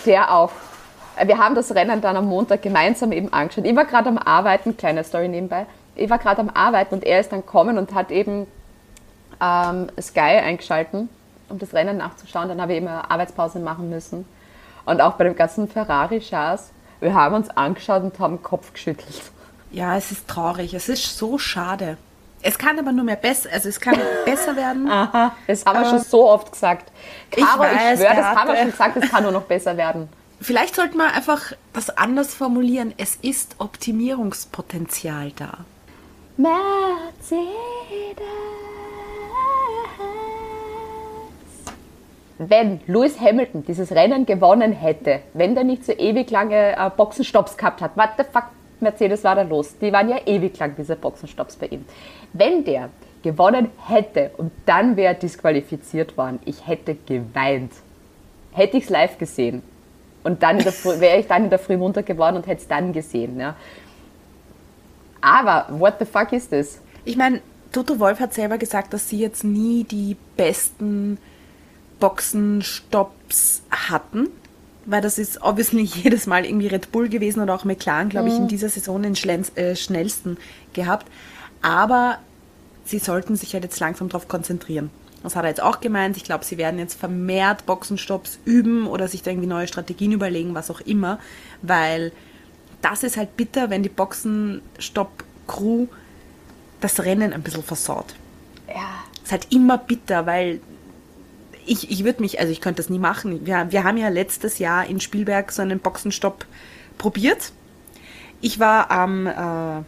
[0.06, 0.52] der auch.
[1.24, 3.66] Wir haben das Rennen dann am Montag gemeinsam eben angeschaut.
[3.66, 5.66] Ich war gerade am Arbeiten, kleine Story nebenbei.
[5.96, 8.48] Ich war gerade am Arbeiten und er ist dann kommen und hat eben
[9.42, 11.10] ähm, Sky eingeschalten,
[11.50, 12.48] um das Rennen nachzuschauen.
[12.50, 14.26] Dann habe ich eben eine Arbeitspause machen müssen.
[14.86, 19.22] Und auch bei dem ganzen Ferrari-Schaß, wir haben uns angeschaut und haben den Kopf geschüttelt.
[19.72, 20.74] Ja, es ist traurig.
[20.74, 21.98] Es ist so schade.
[22.44, 23.96] Es kann aber nur mehr besser, also es kann
[24.26, 24.90] besser werden.
[24.90, 26.92] Aha, das haben wir Aber- schon so oft gesagt.
[27.36, 29.78] Ich Caro, ich, weiß, schwöre, das haben wir schon gesagt, es kann nur noch besser
[29.78, 30.10] werden.
[30.44, 32.96] Vielleicht sollte man einfach das anders formulieren.
[32.98, 35.60] Es ist Optimierungspotenzial da.
[36.36, 37.52] Mercedes.
[42.40, 47.56] Wenn Lewis Hamilton dieses Rennen gewonnen hätte, wenn der nicht so ewig lange äh, Boxenstopps
[47.56, 48.46] gehabt hat, what the fuck,
[48.80, 49.78] Mercedes war da los?
[49.78, 51.86] Die waren ja ewig lang, diese Boxenstopps bei ihm.
[52.34, 52.90] Wenn der
[53.22, 57.74] gewonnen hätte und dann wäre er disqualifiziert worden, ich hätte geweint.
[58.54, 59.62] Hätte ich es live gesehen.
[60.24, 63.40] Und dann wäre ich dann in der Früh munter geworden und hätte es dann gesehen.
[63.40, 63.56] Ja.
[65.22, 66.80] Aber what the fuck ist das?
[67.06, 67.42] Ich meine,
[67.72, 71.18] Toto Wolf hat selber gesagt, dass sie jetzt nie die besten
[72.00, 74.28] Boxenstopps hatten,
[74.86, 78.36] weil das ist obviously jedes Mal irgendwie Red Bull gewesen oder auch McLaren, glaube ich,
[78.36, 80.38] in dieser Saison den schlenz- äh, schnellsten
[80.74, 81.08] gehabt.
[81.62, 82.18] Aber
[82.86, 84.90] sie sollten sich halt jetzt langsam darauf konzentrieren.
[85.24, 86.18] Das hat er jetzt auch gemeint.
[86.18, 90.56] Ich glaube, sie werden jetzt vermehrt Boxenstopps üben oder sich da irgendwie neue Strategien überlegen,
[90.56, 91.20] was auch immer,
[91.62, 92.12] weil
[92.82, 95.88] das ist halt bitter, wenn die Boxenstopp-Crew
[96.80, 98.16] das Rennen ein bisschen versaut.
[98.68, 99.04] Ja.
[99.22, 100.62] ist halt immer bitter, weil
[101.66, 103.46] ich, ich würde mich, also ich könnte das nie machen.
[103.46, 106.46] Wir, wir haben ja letztes Jahr in Spielberg so einen Boxenstopp
[106.98, 107.52] probiert.
[108.42, 109.84] Ich war am äh,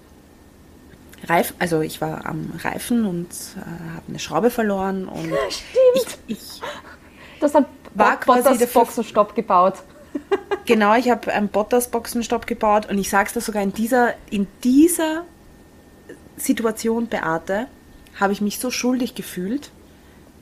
[1.27, 6.61] Reifen, also ich war am Reifen und äh, habe eine Schraube verloren und ich, ich
[7.39, 9.75] Das hat War quasi Bottas der Boxenstopp gebaut.
[10.65, 15.25] Genau, ich habe einen Bottas-Boxenstopp gebaut und ich sag's dir sogar in dieser, in dieser
[16.37, 17.67] Situation, Beate,
[18.17, 19.71] habe ich mich so schuldig gefühlt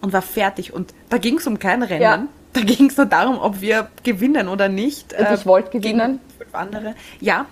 [0.02, 0.74] und war fertig.
[0.74, 2.02] Und da ging es um kein Rennen.
[2.02, 2.28] Ja.
[2.54, 5.14] Da ging es nur darum, ob wir gewinnen oder nicht.
[5.14, 6.20] Und ich wollte gegen gewinnen.
[6.52, 6.96] Andere.
[7.20, 7.46] Ja,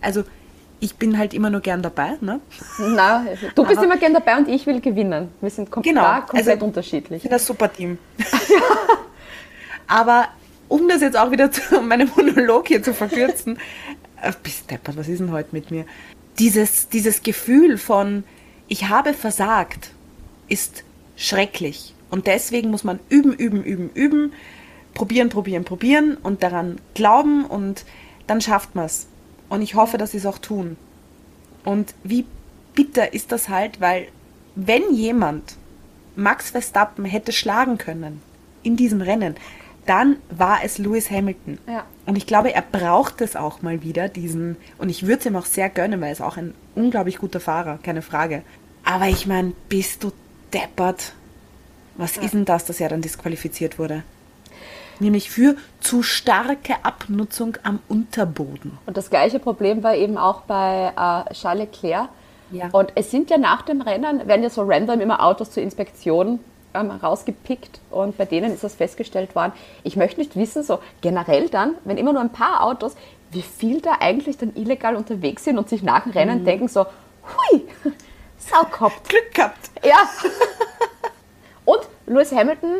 [0.00, 0.22] also
[0.80, 2.12] ich bin halt immer nur gern dabei.
[2.20, 2.40] Ne?
[2.78, 3.24] Na,
[3.54, 5.28] du bist Aber- immer gern dabei und ich will gewinnen.
[5.40, 7.22] Wir sind kom Genau, da komplett also- Ich unterschiedlich.
[7.22, 7.98] bin das super Team.
[9.86, 10.28] Aber
[10.68, 13.58] um das jetzt auch wieder zu meinem Monolog hier zu verkürzen,
[14.22, 15.84] äh, bist deppert, was ist denn heute mit mir?
[16.38, 18.24] Dieses, dieses Gefühl von,
[18.68, 19.90] ich habe versagt,
[20.48, 20.84] ist
[21.16, 21.94] schrecklich.
[22.10, 24.32] Und deswegen muss man üben, üben, üben, üben,
[24.94, 27.84] probieren, probieren, probieren und daran glauben und
[28.26, 29.06] dann schafft man es.
[29.48, 30.76] Und ich hoffe, dass sie es auch tun.
[31.64, 32.26] Und wie
[32.74, 34.08] bitter ist das halt, weil
[34.54, 35.56] wenn jemand
[36.16, 38.20] Max Verstappen hätte schlagen können
[38.62, 39.36] in diesem Rennen,
[39.86, 41.58] dann war es Lewis Hamilton.
[41.66, 41.86] Ja.
[42.04, 45.36] Und ich glaube, er braucht es auch mal wieder, diesen, und ich würde es ihm
[45.36, 48.42] auch sehr gönnen, weil er ist auch ein unglaublich guter Fahrer, keine Frage.
[48.84, 50.12] Aber ich meine, bist du
[50.52, 51.14] deppert?
[51.96, 54.02] Was ist denn das, dass er dann disqualifiziert wurde?
[55.00, 58.78] Nämlich für zu starke Abnutzung am Unterboden.
[58.86, 62.08] Und das gleiche Problem war eben auch bei äh, Charles Leclerc.
[62.50, 62.68] Ja.
[62.72, 66.40] Und es sind ja nach dem Rennen, werden ja so random immer Autos zur Inspektion
[66.74, 69.52] ähm, rausgepickt und bei denen ist das festgestellt worden.
[69.84, 72.94] Ich möchte nicht wissen, so generell dann, wenn immer nur ein paar Autos,
[73.30, 76.18] wie viel da eigentlich dann illegal unterwegs sind und sich nach dem Mhm.
[76.18, 77.64] Rennen denken so, hui,
[78.38, 79.08] Sau gehabt.
[79.08, 79.70] Glück gehabt.
[79.84, 79.96] Ja.
[81.64, 82.76] Und Lewis Hamilton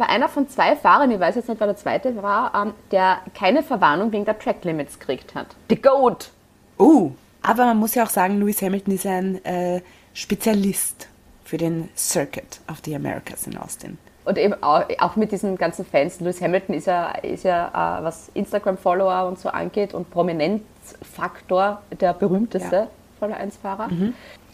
[0.00, 3.18] war einer von zwei Fahrern, ich weiß jetzt nicht, wer der zweite war, ähm, der
[3.34, 5.46] keine Verwarnung wegen der Track Limits gekriegt hat.
[5.68, 6.30] The Goat.
[6.78, 9.80] Oh, aber man muss ja auch sagen, Lewis Hamilton ist ein äh,
[10.14, 11.08] Spezialist
[11.44, 13.98] für den Circuit of the Americas in Austin.
[14.24, 16.20] Und eben auch, auch mit diesen ganzen Fans.
[16.20, 22.12] Lewis Hamilton ist ja, ist ja äh, was Instagram-Follower und so angeht und Prominenzfaktor der
[22.14, 22.86] berühmteste Ja.
[23.18, 23.88] Formel 1-Fahrer.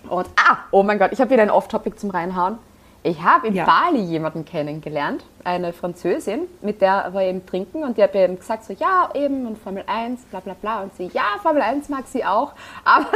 [0.08, 2.58] Und ah, oh mein Gott, ich habe wieder ein Off-Topic zum Reinhauen.
[3.06, 3.66] Ich habe in Ja.
[3.66, 8.36] Bali jemanden kennengelernt, eine Französin, mit der war eben trinken und die hat mir eben
[8.36, 10.82] gesagt, so ja, eben und Formel 1, bla bla bla.
[10.82, 12.50] Und sie, ja, Formel 1 mag sie auch,
[12.84, 13.06] aber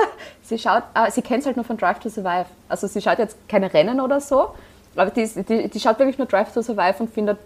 [0.44, 2.46] sie schaut, äh, sie kennt es halt nur von Drive to Survive.
[2.68, 4.54] Also sie schaut jetzt keine Rennen oder so,
[4.94, 7.38] aber die, die, die schaut wirklich nur Drive to Survive und findet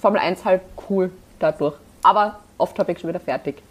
[0.00, 1.74] Formel 1 halt cool dadurch.
[2.02, 3.62] Aber off-topic schon wieder fertig.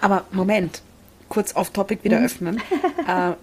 [0.00, 0.82] Aber Moment,
[1.28, 2.60] kurz off-topic wieder öffnen.
[3.06, 3.34] äh,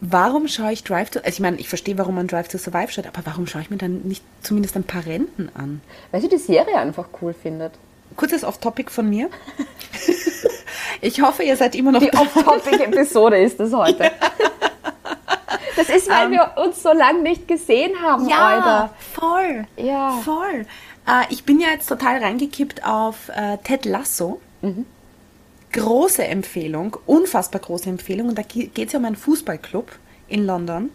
[0.00, 1.18] warum schaue ich Drive to...
[1.20, 3.70] Also ich meine, ich verstehe, warum man Drive to Survive schaut, aber warum schaue ich
[3.70, 5.80] mir dann nicht zumindest ein paar Rennen an?
[6.10, 7.72] Weil sie die Serie einfach cool findet.
[8.16, 9.28] Kurzes Off-Topic von mir.
[11.00, 12.12] ich hoffe, ihr seid immer noch Die.
[12.12, 14.10] Off-Topic-Episode ist das heute.
[15.76, 18.94] Das ist, weil Ähm, wir uns so lange nicht gesehen haben, Ja, Alter.
[19.12, 19.66] voll.
[19.76, 20.12] Ja.
[20.24, 20.66] Voll.
[21.06, 24.40] Äh, ich bin ja jetzt total reingekippt auf äh, Ted Lasso.
[25.76, 28.28] Große Empfehlung, unfassbar große Empfehlung.
[28.28, 29.92] Und da geht es ja um einen Fußballclub
[30.26, 30.90] in London.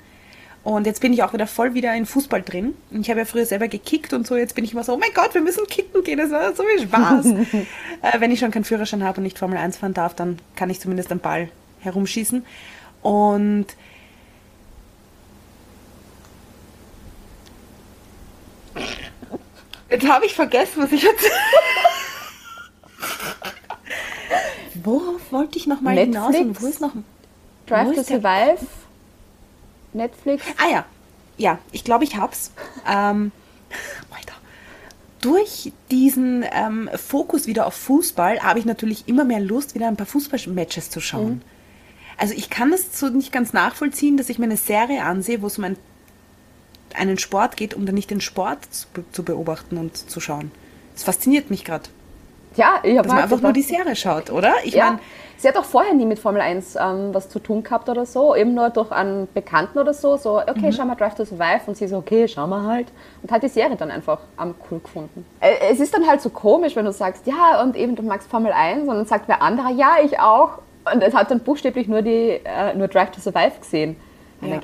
[0.64, 2.76] Und jetzt bin ich auch wieder voll wieder in Fußball drin.
[2.92, 4.36] Ich habe ja früher selber gekickt und so.
[4.36, 6.18] Jetzt bin ich immer so, oh mein Gott, wir müssen kicken gehen.
[6.18, 7.26] Das war so viel Spaß.
[8.02, 10.70] äh, wenn ich schon keinen Führerschein habe und nicht Formel 1 fahren darf, dann kann
[10.70, 11.50] ich zumindest am Ball
[11.82, 12.44] herumschießen.
[13.04, 13.68] Und
[19.90, 21.30] Jetzt habe ich vergessen, was ich jetzt.
[24.84, 26.36] Worauf wollte ich nochmal hinaus?
[26.36, 26.62] Und Netflix?
[26.62, 26.94] wo ist noch.
[27.66, 28.66] Drive to Survive,
[29.94, 30.44] Netflix.
[30.58, 30.86] Ah ja,
[31.38, 32.52] ja, ich glaube, ich hab's.
[32.88, 33.32] Ähm,
[34.10, 34.34] weiter.
[35.22, 39.98] Durch diesen ähm, Fokus wieder auf Fußball habe ich natürlich immer mehr Lust, wieder ein
[39.98, 41.42] paar Fußballmatches zu schauen.
[42.18, 45.48] Also ich kann es so nicht ganz nachvollziehen, dass ich mir eine Serie ansehe, wo
[45.48, 45.78] es um ein,
[46.94, 50.52] einen Sport geht, um dann nicht den Sport zu, zu beobachten und zu schauen.
[50.94, 51.90] Das fasziniert mich gerade,
[52.56, 54.54] Ja, ich habe dass man einfach nur die Serie schaut, oder?
[54.64, 55.00] Ich Ja, meine,
[55.38, 58.36] sie hat auch vorher nie mit Formel 1 ähm, was zu tun gehabt oder so,
[58.36, 60.72] eben nur durch einen Bekannten oder so, so, okay, Mhm.
[60.74, 62.88] schau mal Drive to Survive und sie so, okay, schau mal halt
[63.24, 65.26] und hat die Serie dann einfach am cool gefunden.
[65.40, 68.30] Äh, Es ist dann halt so komisch, wenn du sagst, ja, und eben du magst
[68.30, 70.58] Formel 1 und dann sagt wer anderer, ja, ich auch
[70.94, 73.96] und es hat dann buchstäblich nur die, äh, nur Drive to Survive gesehen.
[74.42, 74.48] Ja.
[74.50, 74.64] denk,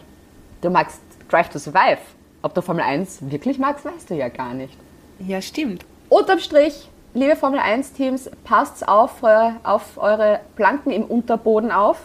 [0.62, 2.00] du magst Drive to Survive,
[2.42, 4.76] ob du Formel 1 wirklich magst, weißt du ja gar nicht.
[5.20, 5.86] ja, stimmt.
[6.10, 9.24] Unterm Strich, liebe Formel 1-Teams, passt auf,
[9.64, 11.98] auf eure Planken im Unterboden auf,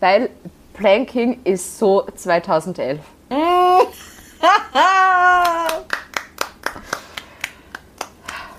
[0.00, 0.30] weil
[0.74, 3.00] Planking ist so 2011.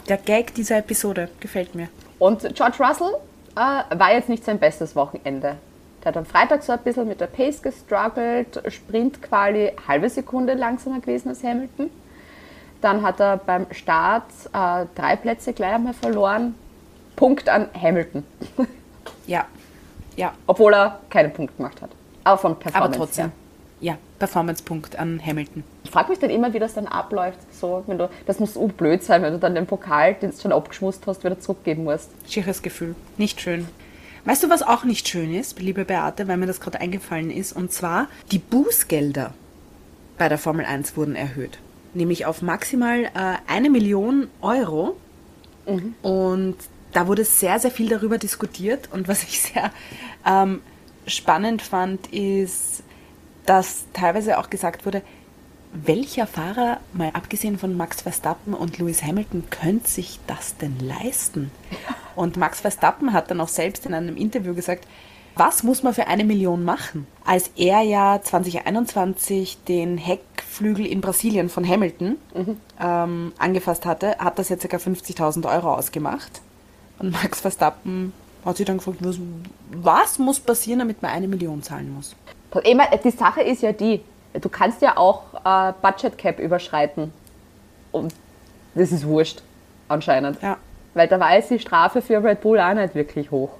[0.10, 1.90] Der Gag dieser Episode gefällt mir.
[2.20, 3.14] Und George Russell
[3.56, 5.58] äh, war jetzt nicht sein bestes Wochenende.
[6.04, 11.00] Der hat am Freitag so ein bisschen mit der Pace gestruggelt, Sprint-Quali halbe Sekunde langsamer
[11.00, 11.90] gewesen als Hamilton.
[12.82, 16.56] Dann hat er beim Start äh, drei Plätze gleich einmal verloren.
[17.16, 18.24] Punkt an Hamilton.
[19.26, 19.46] Ja,
[20.18, 21.92] ja, Obwohl er keinen Punkt gemacht hat.
[22.24, 23.26] Aber von aber Performance trotzdem.
[23.26, 23.32] her.
[23.80, 25.64] Ja, Performance-Punkt an Hamilton.
[25.84, 27.38] Ich frage mich dann immer, wie das dann abläuft.
[27.54, 30.38] So, wenn du, das muss so blöd sein, wenn du dann den Pokal, den du
[30.38, 32.10] schon abgeschmust hast, wieder zurückgeben musst.
[32.28, 32.96] Schieres Gefühl.
[33.18, 33.68] Nicht schön.
[34.26, 37.54] Weißt du, was auch nicht schön ist, liebe Beate, weil mir das gerade eingefallen ist?
[37.54, 39.34] Und zwar, die Bußgelder
[40.18, 41.60] bei der Formel 1 wurden erhöht.
[41.98, 43.10] Nämlich auf maximal äh,
[43.48, 44.96] eine Million Euro.
[46.02, 46.56] Und
[46.94, 48.90] da wurde sehr, sehr viel darüber diskutiert.
[48.92, 49.72] Und was ich sehr
[50.26, 50.62] ähm,
[51.08, 52.84] spannend fand, ist,
[53.46, 55.02] dass teilweise auch gesagt wurde,
[55.74, 61.52] welcher Fahrer, mal abgesehen von Max Verstappen und Lewis Hamilton, könnte sich das denn leisten?
[62.16, 64.88] Und Max Verstappen hat dann auch selbst in einem Interview gesagt,
[65.38, 67.08] was muss man für eine Million machen?
[67.26, 72.18] Als er ja 2021 den Heckflügel in Brasilien von Hamilton
[72.80, 74.78] ähm, angefasst hatte, hat das jetzt ca.
[74.78, 76.42] 50.000 Euro ausgemacht.
[77.00, 78.14] Und Max Verstappen
[78.46, 79.20] hat sich dann gefragt, was,
[79.72, 82.16] was muss passieren, damit man eine Million zahlen muss?
[82.54, 84.02] Die Sache ist ja die,
[84.34, 87.14] du kannst ja auch äh, Budget Cap überschreiten.
[87.92, 88.14] Und
[88.74, 89.42] das ist wurscht,
[89.88, 90.42] anscheinend.
[90.42, 90.58] Ja.
[90.94, 93.52] Weil da war jetzt die Strafe für Red Bull auch nicht wirklich hoch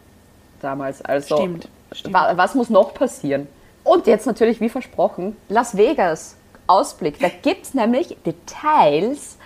[0.62, 1.02] damals.
[1.02, 2.14] Also, Stimmt, stimmt.
[2.14, 3.48] wa- was muss noch passieren?
[3.84, 6.36] Und jetzt natürlich, wie versprochen, Las Vegas,
[6.68, 7.20] Ausblick.
[7.20, 9.38] Da gibt es nämlich Details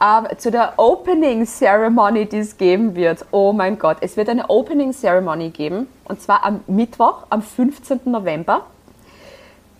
[0.00, 3.26] ähm, zu der Opening Ceremony, die es geben wird.
[3.30, 5.88] Oh mein Gott, es wird eine Opening Ceremony geben.
[6.04, 8.00] Und zwar am Mittwoch, am 15.
[8.06, 8.62] November.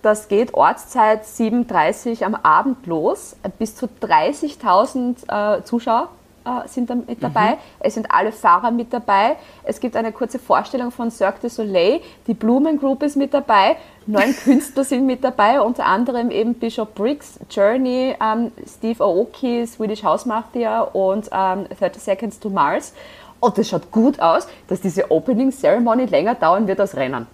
[0.03, 3.37] Das geht Ortszeit 7.30 am Abend los.
[3.59, 6.09] Bis zu 30.000 äh, Zuschauer
[6.45, 7.59] äh, sind da mit dabei.
[7.81, 9.37] Es sind alle Fahrer mit dabei.
[9.65, 12.01] Es gibt eine kurze Vorstellung von Cirque du Soleil.
[12.27, 13.77] Die Blumen Group ist mit dabei.
[14.07, 20.03] Neun Künstler sind mit dabei, unter anderem eben Bishop Briggs, Journey, ähm, Steve Aoki, Swedish
[20.03, 22.93] House Mafia und ähm, 30 Seconds to Mars.
[23.41, 27.27] Und es schaut gut aus, dass diese Opening Ceremony länger dauern wird als Rennen.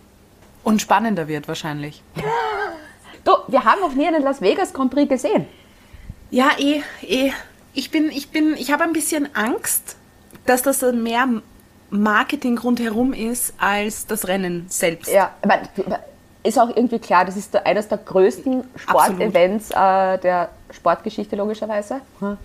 [0.65, 2.03] Und spannender wird wahrscheinlich.
[3.25, 5.47] Du, wir haben noch nie einen Las Vegas Grand Prix gesehen.
[6.31, 7.33] Ja, eh, eh.
[7.79, 9.95] Ich bin, ich bin, ich habe ein bisschen Angst,
[10.47, 11.29] dass das mehr
[11.91, 15.13] Marketing rundherum ist als das Rennen selbst.
[15.13, 15.61] Ja, aber
[16.43, 22.01] ist auch irgendwie klar, das ist eines der größten Sportevents äh, der Sportgeschichte logischerweise.
[22.19, 22.37] Hm.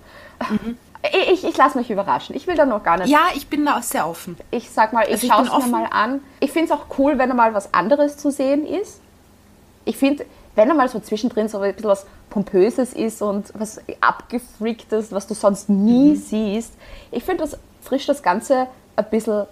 [0.51, 0.77] Mhm.
[1.31, 2.35] Ich, ich lasse mich überraschen.
[2.35, 3.09] Ich will da noch gar nicht.
[3.09, 4.37] Ja, ich bin da auch sehr offen.
[4.51, 6.21] Ich sag mal, ich also schaue es mir mal an.
[6.41, 9.01] Ich finde es auch cool, wenn mal was anderes zu sehen ist.
[9.85, 13.81] Ich finde, wenn er mal so zwischendrin so ein bisschen was Pompöses ist und was
[14.01, 16.15] abgefreaktes, was du sonst nie mhm.
[16.15, 16.73] siehst,
[17.11, 19.45] ich finde, das frischt das Ganze ein bisschen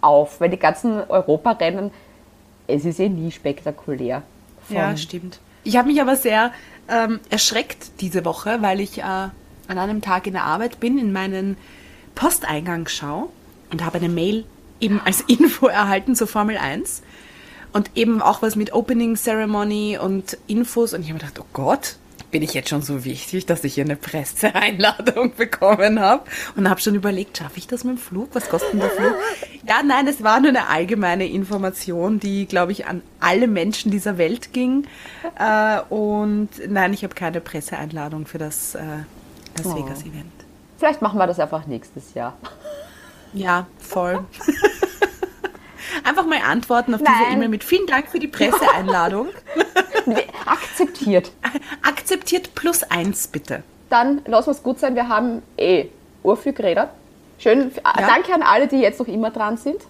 [0.00, 1.90] auf, weil die ganzen Europarennen,
[2.66, 4.22] es ist eh nie spektakulär.
[4.68, 5.40] Ja, stimmt.
[5.64, 6.52] Ich habe mich aber sehr
[6.88, 9.32] ähm, erschreckt diese Woche, weil ich äh, an
[9.66, 11.56] einem Tag in der Arbeit bin, in meinen
[12.14, 13.28] Posteingang schaue
[13.70, 14.44] und habe eine Mail
[14.80, 17.02] eben als Info erhalten zur Formel 1
[17.72, 20.94] und eben auch was mit Opening Ceremony und Infos.
[20.94, 21.96] Und ich habe mir gedacht, oh Gott,
[22.30, 26.24] bin ich jetzt schon so wichtig, dass ich hier eine Presseeinladung bekommen habe
[26.56, 28.28] und habe schon überlegt, schaffe ich das mit dem Flug?
[28.34, 29.14] Was kostet denn der Flug?
[29.66, 34.18] Ja, nein, es war nur eine allgemeine Information, die, glaube ich, an alle Menschen dieser
[34.18, 34.86] Welt ging.
[35.38, 38.80] Äh, und nein, ich habe keine Presseeinladung für das äh,
[39.56, 39.76] Las oh.
[39.76, 40.32] Vegas Event.
[40.78, 42.36] Vielleicht machen wir das einfach nächstes Jahr.
[43.32, 44.24] Ja, voll.
[46.08, 47.12] Einfach mal antworten auf Nein.
[47.20, 49.28] diese E-Mail mit vielen Dank für die Presseeinladung.
[50.46, 51.32] Akzeptiert.
[51.82, 53.62] Akzeptiert plus eins, bitte.
[53.90, 55.88] Dann lassen wir es gut sein, wir haben eh
[56.22, 56.88] urviel geredet.
[57.38, 58.06] Schön, ja.
[58.06, 59.82] danke an alle, die jetzt noch immer dran sind.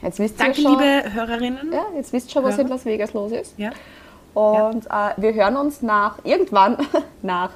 [0.00, 1.72] Jetzt wisst danke, schon, liebe Hörerinnen.
[1.72, 2.62] Ja, jetzt wisst ihr schon, was Hörer.
[2.62, 3.58] in Las Vegas los ist.
[3.58, 3.70] Ja.
[4.32, 4.86] Und.
[4.86, 6.78] Äh, wir hören uns nach irgendwann
[7.22, 7.50] nach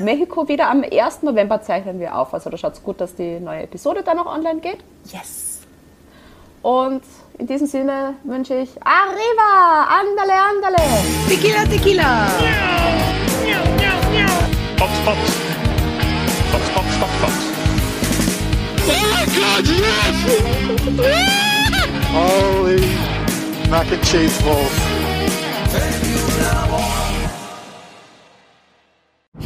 [0.00, 0.68] Mexiko wieder.
[0.68, 1.22] Am 1.
[1.22, 2.34] November zeichnen wir auf.
[2.34, 4.78] Also da schaut es gut, dass die neue Episode dann auch online geht.
[5.06, 5.49] Yes.
[6.62, 7.02] Und
[7.38, 9.86] in diesem Sinne wünsche ich Arriva!
[9.88, 10.82] Andale, andale!
[11.28, 12.26] Tequila, tequila!
[14.78, 15.18] Box, box!
[16.52, 17.34] Box, box, box, box!
[18.86, 20.16] Oh my god, yes!
[22.12, 22.80] Holy
[23.70, 24.72] mac and cheese balls.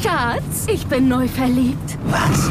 [0.03, 1.99] Schatz, ich bin neu verliebt.
[2.07, 2.51] Was?